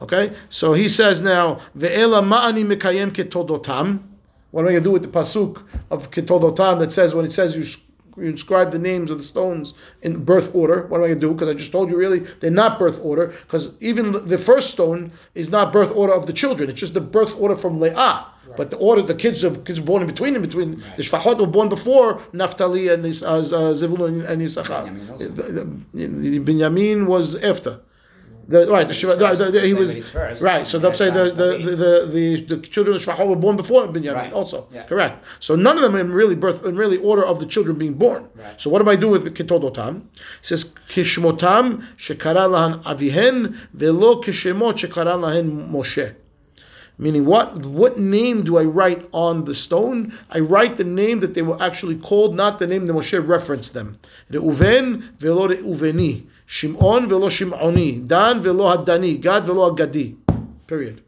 [0.00, 4.02] Okay, so he says now, Ve'ela ma'ani mikayem ketodotam.
[4.50, 7.32] What am I going to do with the pasuk of ketodotam that says when it
[7.32, 10.86] says you, you inscribe the names of the stones in birth order?
[10.88, 11.32] What am I going to do?
[11.32, 13.28] Because I just told you really they're not birth order.
[13.46, 16.68] Because even the- first stone is not birth order of the children.
[16.68, 18.26] It's just the birth order from Leah.
[18.56, 21.46] But the order, the kids, the kids born in between, in between the Shfachot were
[21.46, 23.42] born before Naphtali and uh, uh,
[23.74, 24.84] Zevulun and Issachar.
[24.86, 25.24] Binyamin also.
[25.28, 27.80] The- the- the- Binyamin was after.
[28.48, 30.40] The, right, the, the- the- he was first.
[30.40, 30.68] right.
[30.68, 34.32] So they'll say the the, the, the, children of Shvachol were born before Binyamin Right.
[34.32, 34.68] also.
[34.72, 34.84] Yeah.
[34.84, 35.24] Correct.
[35.40, 38.28] So none of them in really birth in really order of the children being born.
[38.36, 38.60] Right.
[38.60, 40.02] So what do I do with Kitodotam?
[40.14, 46.14] It says Kishmotam shekara lahan avihen velo kishemot shekara lahen Moshe.
[46.98, 50.16] Meaning what what name do I write on the stone?
[50.30, 53.74] I write the name that they were actually called, not the name that Moshe referenced
[53.74, 53.98] them.
[54.30, 56.26] Reuven velo Reuveni.
[56.46, 58.06] Shimon velo Shimoni.
[58.06, 59.20] Dan velo Hadani.
[59.20, 60.16] Gad velo Agadi.
[60.66, 61.02] Period.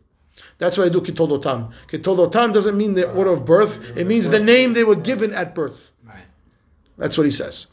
[0.58, 1.72] That's what I do Kitodotam.
[1.88, 3.78] Kitodotam doesn't mean the order of birth.
[3.96, 5.92] It means the name they were given at birth.
[6.98, 7.66] That's what he says.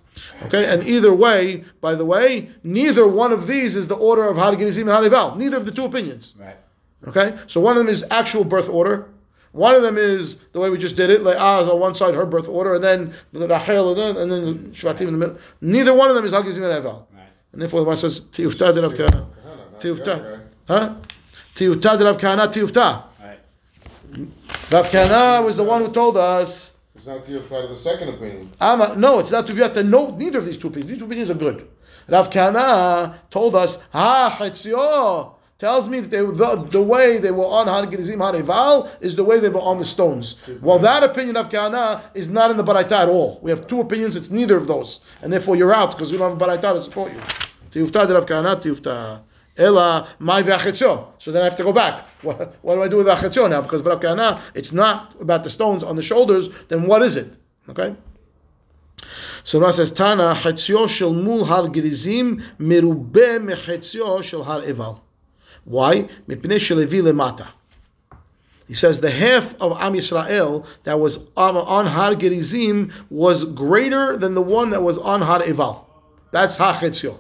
[0.43, 4.38] Okay, and either way, by the way, neither one of these is the order of
[4.38, 5.36] Hadgizim and Harival.
[5.36, 6.36] Neither of the two opinions.
[6.39, 6.56] Right.
[7.08, 9.10] Okay, so one of them is actual birth order.
[9.51, 11.95] One of them is the way we just did it, like ah, is on one
[11.95, 15.13] side her birth order, and then the Rahel, and then and then the Shvatim in
[15.13, 15.38] the middle.
[15.62, 17.06] Neither one of them is Hagizim and Harival.
[17.55, 19.27] And therefore, the one says Tiyufta de Rav Kahana.
[19.79, 20.95] Tiyufta, huh?
[21.55, 23.03] Tiyufta de Rav Kahana, Tiyufta.
[24.69, 26.73] Rav Kahana was the one who told us.
[26.95, 28.51] It's not apply to the second opinion.
[28.59, 29.87] Ama, no, it's not Tuviyata.
[29.87, 30.91] No, neither of these two opinions.
[30.91, 31.65] These two opinions are good.
[32.09, 37.45] Rav Kahana told us, Ha Chetzio tells me that they, the, the way they were
[37.45, 40.35] on Han Gerizim Eval is the way they were on the stones.
[40.61, 43.39] Well, that opinion of Kahana is not in the Baraita at all.
[43.41, 44.99] We have two opinions, it's neither of those.
[45.21, 47.21] And therefore you're out because you don't have a Baraita to support you.
[47.75, 49.21] Tiyufta de Rav Kahana, Tiyufta.
[49.57, 51.07] Ela, my ve'achetzio.
[51.17, 52.05] So then I have to go back.
[52.21, 53.61] What, what do I do with achetzio now?
[53.61, 57.33] Because Rav Kahana, it's not about the stones on the shoulders, then what is it?
[57.69, 57.95] Okay?
[59.43, 65.03] So Rav says, Tana, chetzio shel mul har gerizim merube mechetzio shel har eval.
[65.65, 66.07] Why?
[66.27, 67.47] Mipnei shelevi lemata.
[68.67, 74.17] He says the half of Am Yisrael that was on, on Har Gerizim was greater
[74.17, 75.88] than the one that was on Har Eval.
[76.31, 77.19] That's Ha Chetzio.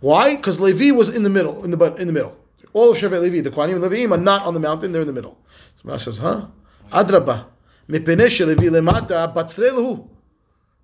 [0.00, 0.36] Why?
[0.36, 2.36] Because Levi was in the middle, in the in the middle.
[2.72, 5.06] All of Shevet Levi, the Kohanim and Leviim are not on the mountain; they're in
[5.06, 5.38] the middle.
[5.82, 6.46] So says, "Huh?
[6.92, 7.46] Adraba,
[7.88, 10.08] shelevi lemata batzrei lehu."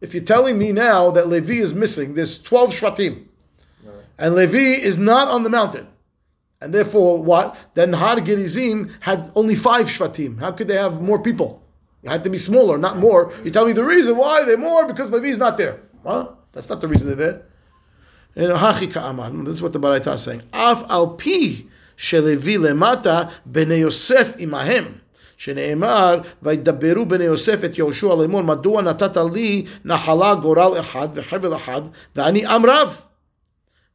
[0.00, 3.24] If you're telling me now that Levi is missing, there's 12 Shvatim,
[4.18, 5.86] and Levi is not on the mountain,
[6.60, 7.56] and therefore what?
[7.74, 10.38] Then Har Gerizim had only five Shvatim.
[10.40, 11.62] How could they have more people?
[12.02, 13.32] It had to be smaller, not more.
[13.42, 15.80] You tell me the reason why they're more because Levi is not there.
[16.04, 17.32] Well, that's not the reason they're there.
[17.32, 18.25] You know, Hachi ka'amar.
[18.35, 20.43] This is what the Baraita is saying.
[20.53, 25.01] Af al pi shelevi lemata bnei Yosef imahem.
[25.41, 31.81] שנאמר, וידברו בני יוסף את יהושע לאמור, מדוע נתת לי נחלה גורל אחד וחבל אחד,
[32.15, 33.01] ואני עם רב?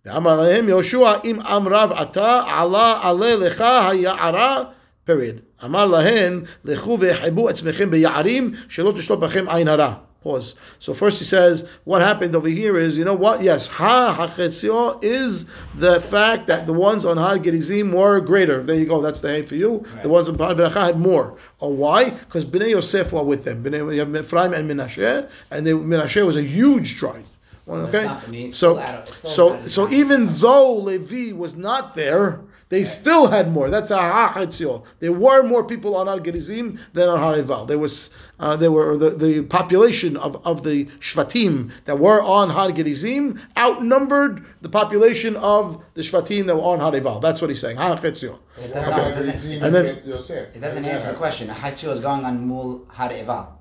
[0.07, 4.65] ואמר להם יהושע, אם עם רב אתה, עלה עלה לך היערה,
[5.09, 5.65] period.
[5.65, 9.93] אמר להן, לכו והחבו עצמכם ביערים, שלא תשלוט בכם עין הרע.
[10.24, 10.54] Pause.
[10.78, 13.42] So first he says, what happened over here is, you know what?
[13.42, 18.62] Yes, Ha HaChetzio is the fact that the ones on Ha Gerizim were greater.
[18.62, 19.02] There you go.
[19.02, 19.84] That's the hay for you.
[20.04, 21.38] The ones on Ha Beracha had more.
[21.60, 22.12] Or why?
[22.12, 23.64] Because Bnei Yosef were with them.
[23.64, 27.26] Bnei, you have Ephraim and Menashe, and they, Menashe was a huge tribe.
[27.66, 30.28] Well, okay, not for me, it's so still out of- it's still so so even
[30.34, 33.70] though Levi was not there, they still had more.
[33.70, 34.84] That's a hachatzio.
[35.00, 37.66] There were more people on Har Gerizim than on Har Eval.
[37.66, 42.50] There was uh, there were the, the population of, of the shvatim that were on
[42.50, 47.20] Har Gerizim outnumbered the population of the shvatim that were on Har Eval.
[47.20, 47.78] That's what he's saying.
[47.78, 48.40] Hachatzio.
[48.58, 48.74] It Okay.
[48.74, 50.56] doesn't, no, it doesn't, And doesn't, then- Yosef.
[50.56, 51.50] it doesn't answer the question.
[51.50, 53.60] Hatzio is going on Mul Har Eval,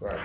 [0.00, 0.20] Right.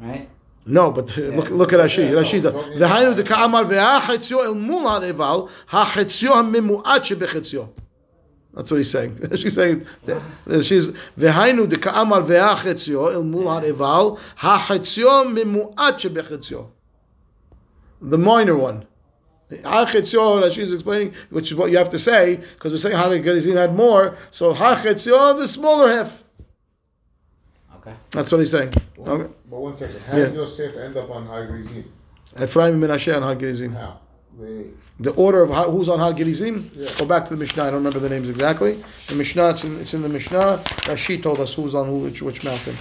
[0.00, 0.28] right?
[0.66, 2.08] No, but uh, look look at Rashi.
[2.08, 2.40] Yeah, Rashi.
[2.40, 7.68] V'hainu deka'amar ve'achetzio el mul Har Eval hachetzio hamemuat shebechetzio.
[8.54, 9.18] That's what he's saying.
[9.36, 9.86] she's saying
[10.62, 16.70] she's v'hainu deka'amar ve'achetzio el mul har eval hachetzio memuat shebechetzio.
[18.00, 18.86] The minor one.
[19.50, 23.10] Hachetzio, Rashi is explaining, which is what you have to say, because we're saying Har
[23.18, 24.16] Gerizim had more.
[24.30, 26.24] So hachetzio, the smaller half.
[27.76, 27.94] Okay.
[28.10, 28.72] That's what he's saying.
[28.96, 29.32] One- Okay.
[29.50, 30.00] But one second.
[30.00, 30.24] How Yeah.
[30.26, 31.84] did Yosef end up on Har Gerizim?
[32.42, 33.72] Ephraim and Menashe on Har Gerizim.
[33.74, 33.98] How?
[34.40, 34.66] They,
[35.00, 36.70] The order of how, who's on Har Gerizim?
[36.76, 36.88] Yeah.
[36.98, 37.62] Go back to the Mishnah.
[37.62, 38.82] I don't remember the names exactly.
[39.08, 40.60] The Mishnah, it's in, it's in the Mishnah.
[40.64, 42.76] Rashi told us who's on who, which, which mountain.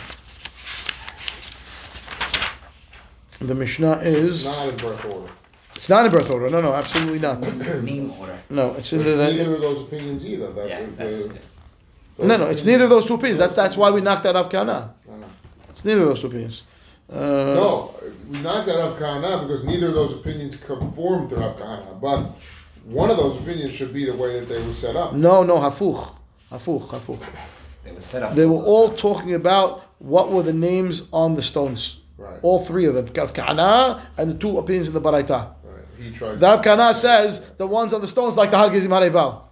[3.40, 4.46] The Mishnah is.
[4.46, 5.32] not in birth order.
[5.76, 6.50] It's not in birth order.
[6.50, 7.42] No, no, absolutely not.
[7.84, 8.38] Name order.
[8.50, 9.18] No, it's in It's the.
[9.34, 10.52] neither of those opinions either.
[10.54, 11.28] That Yeah, the- that's.
[11.28, 11.40] the-
[12.26, 13.40] no, no, it's neither of those two opinions.
[13.40, 14.94] That's that's why we knocked that off Kana.
[15.10, 15.26] No, no.
[15.70, 16.64] It's neither of those opinions.
[17.12, 17.16] Uh,
[17.56, 17.96] No,
[18.30, 22.00] we knocked that Rav Kahana because neither of those opinions conform to Rav Kahana.
[22.02, 22.32] But
[22.86, 25.14] one of those opinions should be the way that they were set up.
[25.14, 26.10] No, no, hafuch,
[26.52, 27.20] hafuch, hafuch.
[27.84, 28.36] They were set up.
[28.36, 32.00] They were all talking about what were the names on the stones.
[32.18, 32.40] Right.
[32.42, 35.54] All three of them, Rav Kana and the two opinions in the Baraita.
[35.64, 35.84] Right.
[36.00, 36.40] he tried.
[36.40, 39.43] The Rav Kana says the ones on the stones like the Har Gezim Hareval.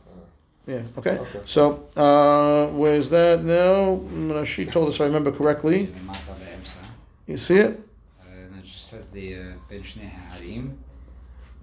[0.71, 1.19] Yeah, okay.
[1.19, 1.41] Okay.
[1.47, 4.01] So, uh, where's that now?
[4.12, 5.89] Mm, She told us, if I remember correctly.
[6.03, 6.81] למטה באמצע.
[7.29, 7.79] You see it?
[8.21, 10.71] Uh, and it just says the uh, בין שני ההרים.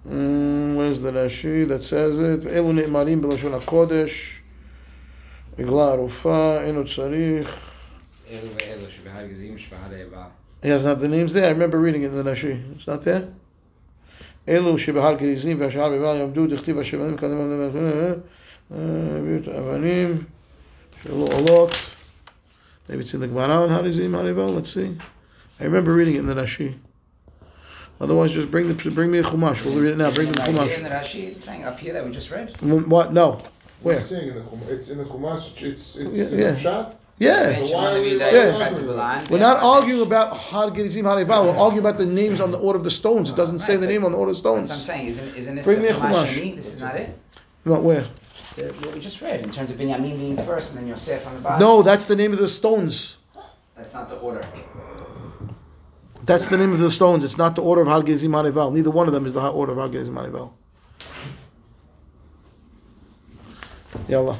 [0.08, 2.46] Mm, where's the Rashi that says it?
[2.46, 4.40] אלו נאמרים בלשון הקודש.
[5.58, 7.70] עגלה ערופה, אינו צריך.
[8.30, 10.16] אלו ואלו שבהר גזים שבהר עיבל.
[10.62, 11.46] He doesn't have the names there.
[11.46, 12.58] I remember reading it in the Rashi.
[12.76, 13.22] It's not there?
[14.48, 18.20] אלו שבהר גריזים והשאר בבעל יעמדו, דכתיב השם עליהם קדם עליהם,
[18.70, 20.22] הביאו את האבנים
[21.02, 21.70] שלא עולות.
[22.88, 24.54] Maybe it's in the Gemara on Harizim Harival.
[24.54, 24.96] Let's see.
[25.60, 26.74] I remember reading it in the Rashi.
[28.00, 29.64] Otherwise, just bring the bring me a Chumash.
[29.64, 30.10] We'll read it now.
[30.10, 30.82] Bring me the Right here in Chumash.
[30.82, 32.52] the Rashi, I'm saying up here that we just read.
[32.54, 33.12] Mm, What?
[33.12, 33.28] No.
[33.34, 33.40] I'm
[33.82, 34.02] Where?
[34.02, 35.62] saying in the Chum- it's in the Chumash.
[35.62, 36.50] It's it's Yeah, in yeah.
[36.50, 36.96] the shot.
[37.18, 37.52] Yeah.
[37.52, 38.56] בין So why שמונה are we מידות Yeah.
[38.56, 39.62] אחת בגולן, We're בין not חמש.
[39.62, 41.44] arguing about Har Gerizim Harival.
[41.46, 43.30] We're arguing about the names on the order of the stones.
[43.30, 44.84] It doesn't say the name on the order of the That's what I'm stones.
[44.84, 45.06] saying.
[45.08, 46.34] Isn't, isn't this Bring the me a Chumash Chumash.
[46.34, 46.56] Sheni?
[46.56, 47.08] This is not it?
[47.62, 47.82] What?
[47.82, 48.04] Where?
[48.55, 51.35] The, what we just read in terms of Binyamin being first and then Yosef on
[51.35, 51.59] the bottom.
[51.59, 53.17] No, that's the name of the stones.
[53.75, 54.45] That's not the order.
[56.23, 57.23] That's the name of the stones.
[57.23, 58.73] It's not the order of Har Gezim Harival.
[58.73, 60.51] Neither one of them is the order of Har Gezim Harival.
[64.07, 64.39] Yalla.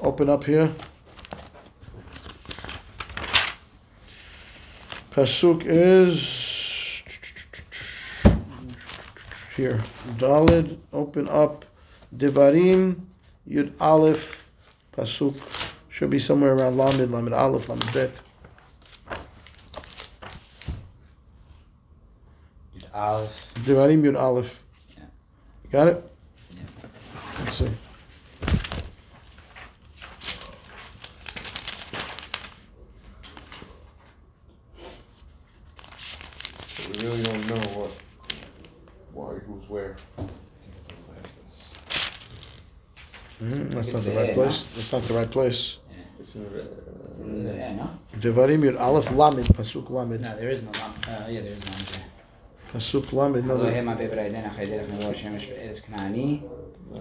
[0.00, 0.70] Open up here.
[5.10, 7.02] Pasuk is
[9.56, 9.82] here.
[10.16, 10.78] Dalid.
[10.92, 11.64] Open up.
[12.16, 13.00] Devarim.
[13.48, 14.48] Yud Aleph.
[14.92, 15.34] Pasuk.
[15.88, 18.20] Should be somewhere around Lamed, Lamed Aleph, Lamed Bet.
[22.92, 23.30] Aleph.
[23.54, 24.62] Devarim Yud Aleph.
[24.96, 25.04] Yeah.
[25.70, 26.10] Got it?
[26.50, 26.62] Yeah.
[27.40, 27.70] Let's see.
[36.68, 37.90] So we really don't know what,
[39.12, 39.96] why, who's where.
[43.42, 44.64] Mm, That's not the right place.
[44.74, 45.78] That's not the right place.
[48.20, 50.20] Devarim Yud Aleph Lamed, Pasuk Lamed.
[50.20, 51.06] No, there is no Lamed.
[51.06, 52.04] Uh, yeah, there is Lamed there.
[52.72, 53.56] Pasuk Lamed, no.
[53.56, 53.64] no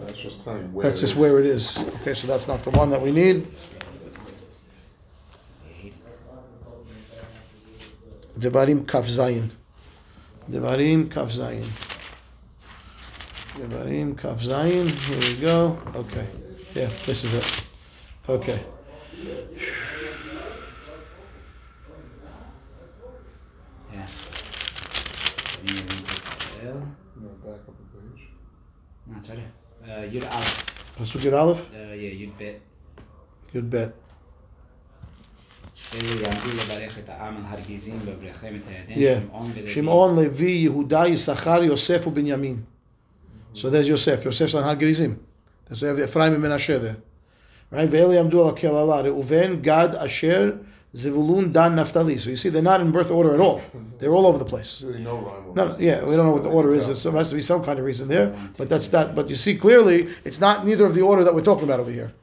[0.05, 1.77] that's just telling where That's just where it is.
[1.77, 3.47] Okay, so that's not the one that we need.
[8.37, 9.51] Devarim Kaf Zayin.
[10.49, 11.67] Devarim Kaf Zayin.
[13.56, 14.88] Devarim Kaf Zayin.
[14.90, 15.78] Here we go.
[15.94, 16.26] Okay.
[16.74, 17.64] Yeah, this is it.
[18.28, 18.60] Okay.
[23.92, 24.06] Yeah.
[26.62, 26.72] No,
[27.20, 28.28] No, back up a page.
[29.18, 29.38] it's right
[29.84, 29.98] there.
[29.98, 30.64] Uh, Yud Aleph.
[30.98, 31.60] Pasuk Yud Aleph.
[31.72, 32.60] Uh, yeah, Yud Bet.
[33.52, 33.92] Good bet.
[35.94, 38.92] אלו יעמדו לברך את העם על הר גזים בברכם את הירדן.
[38.94, 39.20] Yeah.
[39.26, 39.74] שמעון ולוי.
[39.74, 42.56] Shimon, Levi, Yehuda, Yisachar, Yosef, Binyamin.
[43.53, 44.23] So there's Yosef.
[44.23, 45.25] Yosef's on Har Gerizim.
[45.65, 46.97] There's we have Ephraim and Menashe there.
[47.71, 47.89] Right?
[47.89, 49.03] Ve'eli Amdu al Kelala.
[49.03, 50.59] Reuven, Gad, Asher,
[50.95, 52.17] Zevulun, Dan, Naphtali.
[52.17, 53.61] So you see, they're not in birth order at all.
[53.99, 54.81] They're all over the place.
[54.81, 55.53] Really no rhyme.
[55.55, 57.03] No, yeah, we don't know what the order is.
[57.03, 58.35] There has to be some kind of reason there.
[58.57, 59.15] But that's that.
[59.15, 61.91] But you see clearly, it's not neither of the order that we're talking about over
[61.91, 62.13] here.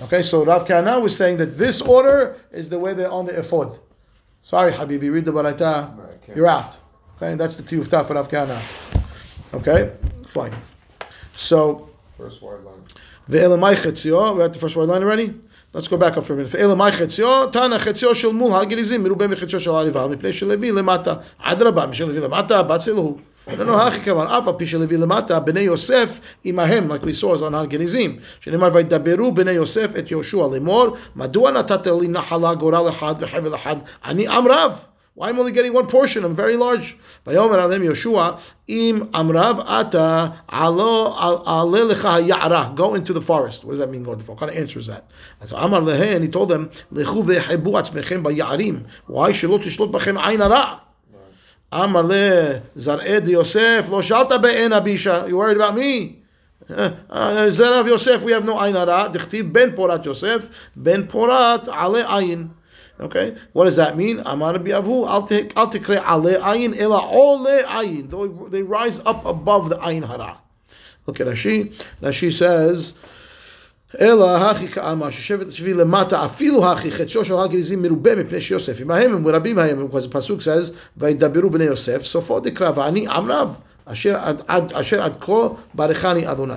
[0.00, 3.38] Okay, so Rav Kana was saying that this order is the way they're on the
[3.38, 3.78] ephod.
[4.40, 6.34] Sorry, Habibi, read the Baraita.
[6.34, 6.78] You're out.
[7.16, 8.60] Okay, that's the Tiyufta for Rav Kana.
[9.52, 9.92] Okay,
[10.35, 10.53] fine.
[11.35, 12.83] So, First wide line.
[13.29, 15.33] Ve'elamai chetzio, we're at the first word line already?
[15.73, 16.51] Let's go back up for a minute.
[16.51, 21.23] Ve'elamai chetzio, tana chetzio shel mul ha'gerizim, mirubeh mechetzio shel ha'rival, mipnei shel levi lemata.
[21.43, 23.19] Adraba, mishel levi lemata, bat zeluhu.
[23.47, 27.33] No, no, hachi kavan, afa pi shel levi lemata, bnei Yosef imahem, like we saw
[27.33, 28.19] is on ha'gerizim.
[28.39, 33.75] שנאמר, וידברו בני יוסף את יהושע לאמור, מדוע נתת לי נחלה גורל אחד וחבל אחד,
[34.05, 34.85] אני עם רב.
[35.16, 36.26] why am I only getting one portion?
[36.26, 36.98] I'm very large.
[37.26, 42.76] Im amrav ata alo ya'ra.
[42.76, 43.64] Go into the forest.
[43.64, 44.02] What does that mean?
[44.02, 44.42] Go into the forest.
[44.42, 45.10] What kind of answer is that?
[45.40, 48.84] And so Amar lehe and he told them lechu vehebu atzmechem bayarim.
[49.06, 50.82] Why should tishlot bachem ayin hara?
[51.72, 55.28] Amar le zar'ed Yosef lo shalta be'en abisha.
[55.28, 56.24] You worried about me?
[56.68, 59.10] Eh, uh, Zerav Yosef, we have no ayin hara.
[59.10, 62.50] Dichtiv ben porat Yosef ben porat ale ayin.
[62.99, 64.21] Okay, what does that mean?
[64.25, 68.09] Amar Rabbi Avu, al te- al tikre ale ayin ela ole ayin.
[68.11, 70.37] They- They rise up above the ayin hara.
[71.07, 71.73] Look at Rashi.
[72.03, 72.93] Rashi says,
[74.01, 79.13] אלא הכי כאמר ששבט שבי למטה אפילו הכי חדשו של הגריזים מרובה מפני שיוסף עמהם
[79.13, 83.59] הם רבים ההם because the pasuk says וידברו בני יוסף סופו דקרא ואני עם רב
[83.85, 86.53] אשר עד, עד, אשר עד כה ברכני אדוני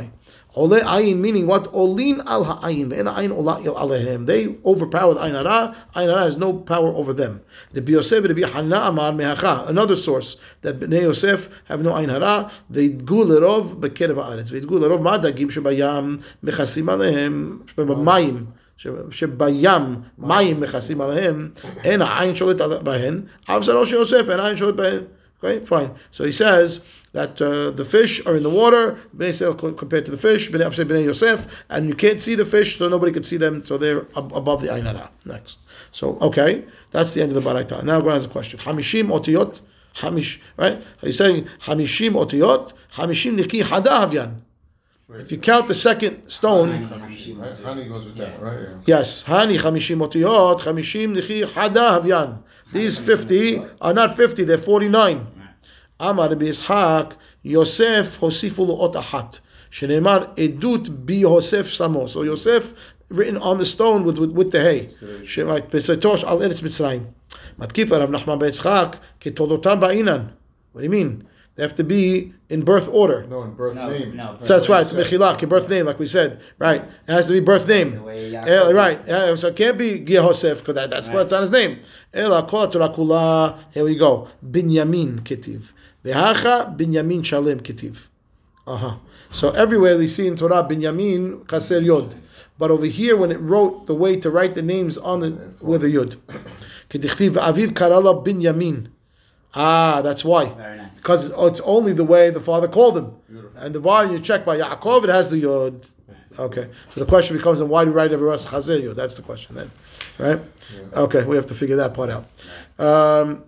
[0.58, 1.68] Ole ayin meaning what?
[1.72, 2.88] Olin al ha'ayin.
[2.90, 4.26] Ve'en ha'ayin ola alehem.
[4.26, 5.74] They overpower the ayin hara.
[5.96, 7.40] Ayin hara has no power over them.
[7.72, 9.68] The Yosef Rabbi Hanna Amar mehacha.
[9.68, 12.50] Another source that Bnei Yosef have no ayin hara.
[12.72, 14.50] Ve'idgu lerov bekerev ha'aretz.
[14.52, 17.60] Ve'idgu lerov ma'adagim shebayam mechasim alehem.
[17.76, 18.46] Mayim.
[19.10, 21.50] שבים מים מכסים עליהם,
[21.84, 24.98] אין העין שולט על- בהן, אף זה לא של יוסף, אין עין שולט בהן.
[25.42, 25.90] Okay, fine.
[26.12, 26.80] So he says
[27.13, 30.73] that uh, the fish are in the water, Bnei Israel compared to the fish, Bnei,
[30.75, 33.77] saying Bnei Yosef, and you can't see the fish, so nobody can see them, so
[33.77, 35.09] they're ab- above the Ain Hara.
[35.25, 35.59] Next.
[35.91, 37.83] So, okay, that's the end of the Baraita.
[37.83, 38.59] Now, go on to the question.
[38.59, 39.59] Hamishim otiyot,
[39.95, 40.83] hamish, right?
[41.01, 44.41] He's saying Hamishim otiyot, Hamishim niki hada havyan.
[45.11, 46.83] If you count the second stone?
[46.83, 48.67] Honey goes with that, right?
[48.85, 52.43] Yes, Hani Chamishim Otiyot, Chamishim Nichi Hada Havyan.
[52.71, 55.25] These 50 are not 50, they're 49.
[55.99, 59.39] Amar Rabbi Ishaq, Yosef Hosifu lo ot ahat.
[59.71, 62.09] Shenemar Edut bi Yosef Samo.
[62.09, 62.73] So Yosef
[63.09, 64.85] written on the stone with, with, with the hay.
[65.23, 67.05] Shemait Pesetosh al Eretz Mitzrayim.
[67.59, 70.31] Matkifa Rav Nachman ben Yitzchak, Ketolotam ba'inan.
[70.71, 71.27] What do you mean?
[71.55, 73.25] They have to be in birth order.
[73.27, 74.15] No, in birth No, name.
[74.15, 74.37] no.
[74.39, 74.85] So that's right.
[74.85, 76.39] It's Mechilak, your birth name, like we said.
[76.57, 76.81] Right.
[76.81, 77.95] It has to be birth name.
[77.95, 79.01] The way Yaakov Eh, right.
[79.05, 81.79] Yeah, so it can't be Yehosef, because that, that's, that's not his name.
[82.13, 83.59] Ela kol Torah.
[83.73, 84.29] Here we go.
[84.49, 85.71] Binyamin ketiv.
[86.09, 87.97] Vehacha Binyamin shalem ketiv.
[88.67, 88.95] Uh-huh.
[89.31, 92.15] So everywhere we see in Torah Binyamin Kaser Yod.
[92.57, 95.83] But over here, when it wrote the way to write the names on the with
[95.83, 96.17] a Yod.
[96.89, 98.89] Kedichtiv Aviv Karala Binyamin.
[99.53, 100.45] Ah, that's why.
[100.45, 100.97] Very nice.
[100.97, 103.15] Because it's only the way the father called him.
[103.55, 105.85] And the why you check by Yaakov, it has the Yod.
[106.37, 106.69] Okay.
[106.93, 108.95] So the question becomes, then why do you write everywhere else Chazer Yod?
[108.95, 109.71] That's the question then.
[110.17, 110.39] Right?
[110.93, 112.25] Okay, we have to figure that part out.
[112.77, 113.43] Um,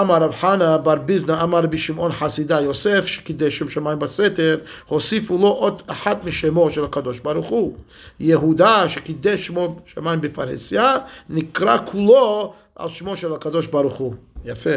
[0.00, 5.38] אמר רב חנה בר ביזנא אמר רבי שמעון חסידה יוסף שקידש שם שמיים בסתר הוסיפו
[5.38, 7.76] לו עוד אחת משמו של הקדוש ברוך הוא.
[8.20, 10.96] יהודה שקידש שמו שמיים בפרהסיה
[11.30, 14.14] נקרא כולו על שמו של הקדוש ברוך הוא.
[14.44, 14.70] יפה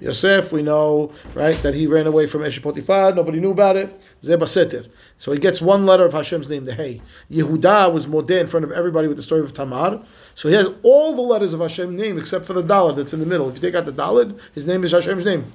[0.00, 4.06] Yosef, we know, right, that he ran away from Eshe Potiphar, nobody knew about it.
[4.22, 4.88] Zeh Baseter.
[5.18, 7.00] So he gets one letter of Hashem's name, the Hey.
[7.30, 10.04] Yehuda was modeh in front of everybody with the story of Tamar.
[10.34, 13.20] So he has all the letters of Hashem's name except for the Dalad that's in
[13.20, 13.48] the middle.
[13.48, 15.50] If you take out the Dalad, his name is Hashem's name.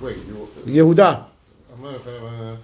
[0.00, 1.24] Wait, you, Yehuda.
[1.72, 2.56] I'm gonna, uh,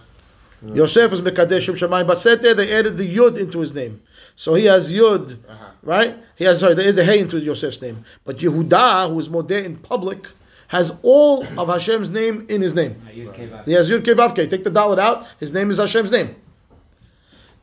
[0.75, 2.55] Yosef was Mekadesh Shem Shamayim Baseter.
[2.55, 4.03] They added the Yud into his name.
[4.37, 5.71] So he has Yud, uh-huh.
[5.83, 6.17] right?
[6.37, 8.05] He has, sorry, they added the Hey into Yosef's name.
[8.25, 10.29] But Yehuda, who is modeh in public,
[10.71, 12.95] has all of Hashem's name in his name.
[13.13, 14.49] He has Yud Kevavke.
[14.49, 15.27] Take the dollar out.
[15.41, 16.37] His name is Hashem's name.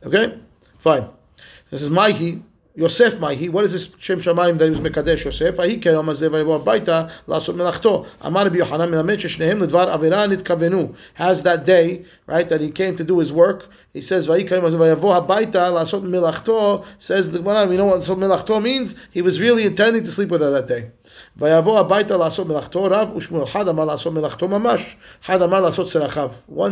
[0.04, 0.38] Okay?
[0.76, 1.08] Fine.
[1.70, 2.42] This is Maihi.
[2.76, 5.56] Yosef Maihi, what is this Shem Shamayim that he was Mekadesh Yosef?
[5.56, 8.06] Vahi kayom azeh vayivu abayta lasot melachto.
[8.20, 10.94] Amar Rabbi Yohanan melamed sheshnehem ledvar avera nitkavenu.
[11.14, 12.48] Has that day right?
[12.48, 13.70] That he came to do his work.
[13.94, 14.44] He says, says the
[17.38, 18.94] Gemara, we know what so milachto means.
[19.10, 20.90] He was really intending to sleep with her that day.
[21.36, 21.50] One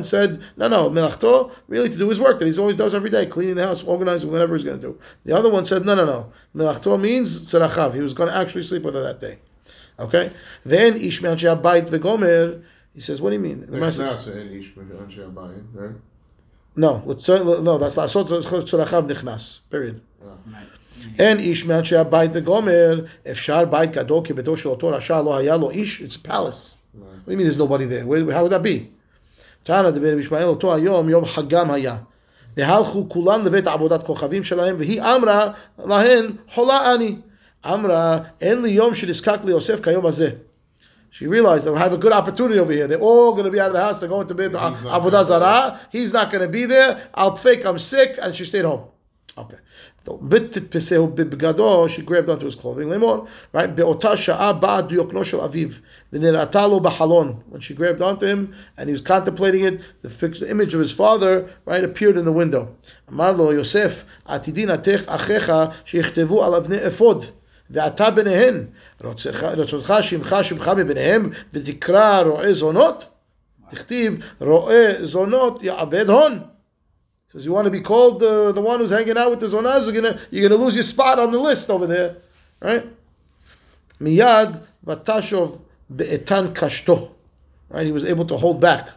[0.05, 3.25] said, no, no, milachto, really to do his work that he always does every day,
[3.25, 5.01] cleaning the house, organizing, whatever he's going to do.
[5.25, 7.95] The other one said, no, no, no, milachto means tzerachav.
[7.95, 9.39] He was going to actually sleep with her that day.
[9.99, 10.31] Okay?
[10.67, 12.63] Then Ishmael Shabbat Vegomer,
[12.98, 14.70] he says what do you mean the There's Master- Nasa and Ish
[15.04, 15.98] Anshe Abayin, right?
[16.78, 17.30] no let's-
[17.68, 18.28] no that's לעשות
[18.68, 21.12] צרכיו נכנס period Right.
[21.20, 23.02] אין איש מאנשי הבית וגומר,
[23.32, 26.76] אפשר בית גדול כביתו של אותו רשע, לא היה לו איש, it's a palace.
[26.96, 28.06] What do you mean there's nobody there?
[28.06, 28.86] Where, how would that be?
[29.64, 31.98] תנא דברי רבי ישמעאל, אותו היום, יום חגם היה.
[32.58, 35.52] והלכו כולם לבית עבודת כוכבים שלהם, והיא אמרה
[35.86, 37.16] להן, חולה אני.
[37.66, 40.30] אמרה, אין לי יום שנזקק ליוסף כיום הזה.
[41.17, 42.87] She realized I have a good opportunity over here.
[42.87, 44.01] They're all going to be out of the house.
[44.01, 45.81] They're going to be to Avodah Zarah.
[45.91, 47.09] He's not going to be there.
[47.15, 48.91] I'll fake I'm sick, and she stayed home.
[49.39, 49.57] Okay.
[50.05, 52.91] She grabbed onto his clothing.
[52.91, 53.77] Right?
[57.49, 61.51] When she grabbed onto him and he was contemplating it, the image of his father
[61.65, 62.77] right appeared in the window.
[63.11, 64.05] Yosef.
[67.70, 68.66] ואתה ביניהן,
[69.04, 73.06] רצונך רצונך שמך שמך מביניהם, ותקרא רועה זונות?
[73.70, 76.40] תכתיב רועה זונות יעבד הון.
[77.32, 79.86] Says you want to be called the, the one who's hanging out with the zonaz,
[79.86, 82.18] you're gonna you're gonna lose your spot on the list over there,
[82.60, 82.86] right?
[84.02, 85.62] Miyad vatashov
[85.96, 87.10] be'etan kashto,
[87.70, 87.86] right?
[87.86, 88.90] He was able to hold back.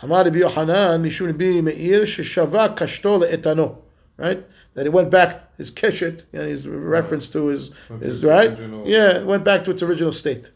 [0.00, 3.76] Amar Rabbi Yohanan mishum Rabbi Meir sheshava kashto le'etano,
[4.16, 4.44] right?
[4.77, 8.23] That he went back his keshet, you know, his reference to his, From his his
[8.23, 10.51] right, original- yeah, it went back to its original state.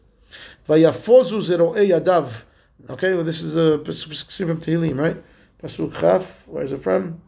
[0.70, 2.44] Vayafozu zero'e yadav.
[2.88, 5.18] Okay, well, this is a from Tehillim, right?
[5.64, 6.48] Pasuk Chaf.
[6.48, 7.20] Where is it from?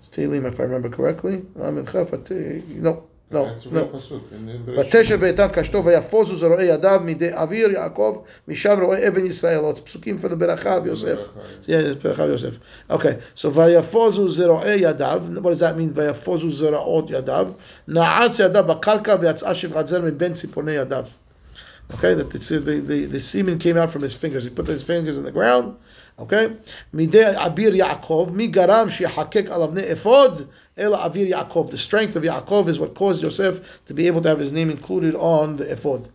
[0.00, 1.46] It's Tehillim, if I remember correctly.
[1.54, 3.36] Lamed Chaf, no, in
[4.66, 4.78] Bereshit.
[4.78, 9.60] ותשב באיתן קשתו ויפוזו זרועי ידיו מידי אוויר יעקב משם רואה אבן ישראל.
[9.74, 11.20] It's פסוקים for the ברכה of Yosef.
[11.66, 12.58] Yeah, it's ברכה Yosef.
[12.90, 15.90] Okay, so ויפוזו זרועי ידיו, what does that mean?
[15.94, 17.48] ויפוזו זרעות ידיו.
[17.88, 21.04] נעץ ידיו בקרקע ויצאה שפחת זר מבין ציפורני ידיו.
[21.94, 24.42] Okay, that the, the, the, the, semen came out from his fingers.
[24.42, 25.76] He put his fingers in the ground.
[26.18, 26.56] Okay,
[26.92, 31.70] midei abir Yaakov, mi garam shehakek alavne efod el avir Yaakov.
[31.70, 34.68] The strength of Yaakov is what caused Yosef to be able to have his name
[34.68, 36.08] included on the efod.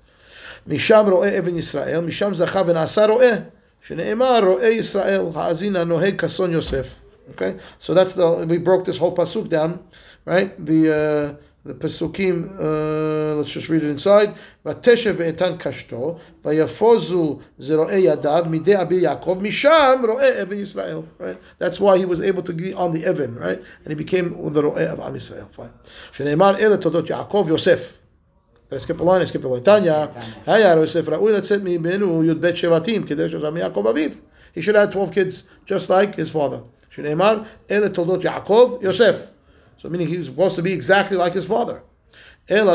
[0.67, 3.45] Misham ro'eh even Yisrael, misham zachav and asar ro'eh,
[3.85, 7.01] shenei'mar ro'eh Yisrael, ha'azina noheg kason Yosef.
[7.31, 9.81] Okay, so that's the, we broke this whole pasuk down,
[10.25, 10.53] right?
[10.63, 12.48] The, uh, the pasukim.
[12.58, 14.34] Uh, let's just read it inside.
[14.66, 20.98] ותשב באיתן קשתו, ויפוזו זרועי ידיו מידי אבי יעקב, משם רואה אבן ישראל.
[21.20, 21.38] Right?
[21.58, 23.60] That's why he was able to be on the Evan, right?
[23.84, 25.44] And he became the רואה of עם ישראל.
[25.56, 25.90] Fine.
[26.12, 27.98] שנאמר אלה תולדות יעקב יוסף.
[28.70, 29.22] Did I skip a line?
[29.22, 29.60] I skipped a line.
[29.60, 30.06] תניא,
[30.46, 34.10] היה יוסף ראוי לצאת ממנו י"ב שבטים, כדי שזם יעקב אביו.
[34.56, 36.60] He should have 12 kids, just like his father.
[36.90, 37.38] שנאמר,
[37.70, 39.29] אלה תולדות יעקב, יוסף.
[39.81, 41.81] So meaning he was supposed to be exactly like his father.
[42.47, 42.67] And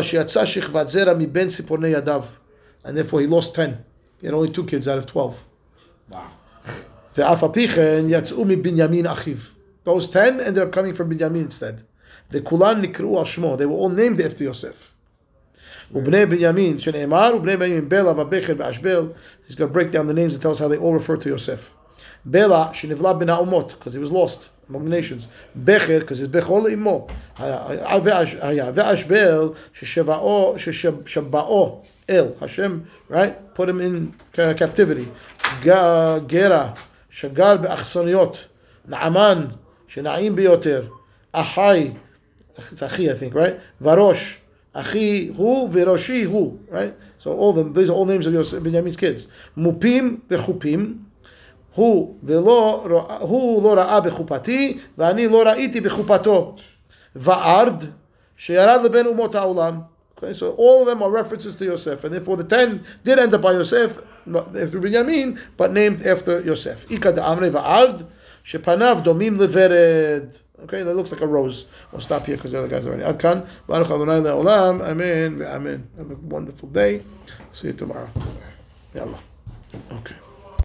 [2.96, 3.84] therefore he lost 10.
[4.20, 5.44] He had only two kids out of 12.
[6.08, 6.32] Wow.
[7.14, 9.50] Binyamin achiv.
[9.84, 11.84] Those 10 ended up coming from Binyamin instead.
[12.30, 13.56] The kulan nikru ashmo.
[13.56, 14.92] They were all named after Yosef.
[15.94, 19.14] Ubnei Binyamin, Sheneimar, Ubnei Binyamin, Bela, Vabecher,
[19.46, 21.28] He's going to break down the names and tell us how they all refer to
[21.28, 21.72] Yosef.
[22.24, 25.27] Bela, Shenivla bin Umot, because he was lost among the nations.
[25.55, 27.07] בכר, because he's בכור לאמו.
[27.37, 27.59] היה,
[28.03, 32.79] ואש- היה, ואשבל ששבעו, ששבעו אל, השם,
[33.11, 33.57] right?
[33.57, 35.05] put him in captivity.
[35.63, 36.71] ג- גרה
[37.09, 38.37] שגר באכסניות.
[38.87, 39.45] נעמן
[39.87, 40.87] שנעים ביותר.
[41.31, 41.91] אחי,
[42.57, 43.81] it's אחי, I think, right?
[43.81, 44.37] וראש,
[44.73, 47.23] אחי הוא וראשי הוא, right?
[47.23, 49.27] So all them, these are all names of Yosef, Benjamin's kids.
[49.57, 51.04] מופים וחופים.
[51.75, 56.55] הוא ולא, ראה- הוא לא ראה בחופתי, ואני לא ראיתי בחופתו.
[57.15, 57.83] וערד,
[58.37, 59.79] שירד לבין אומות העולם.
[60.17, 63.33] Okay, so all of them are references to Yosef, and therefore the ten did end
[63.33, 63.97] up by Yosef,
[64.27, 66.85] not after Benjamin, but named after Yosef.
[66.91, 68.01] איכא דאמרי וערד,
[68.43, 70.23] שפניו דומים לוורד.
[70.65, 71.65] Okay, that looks like a rose.
[71.91, 73.03] We'll stop here because the other guys are already.
[73.03, 75.77] עד כאן, ברוך אדוני לעולם, אמן ואמן.
[75.97, 77.01] Have a wonderful day.
[77.55, 78.19] See you tomorrow.
[78.95, 79.17] יאללה.
[79.91, 80.24] Okay.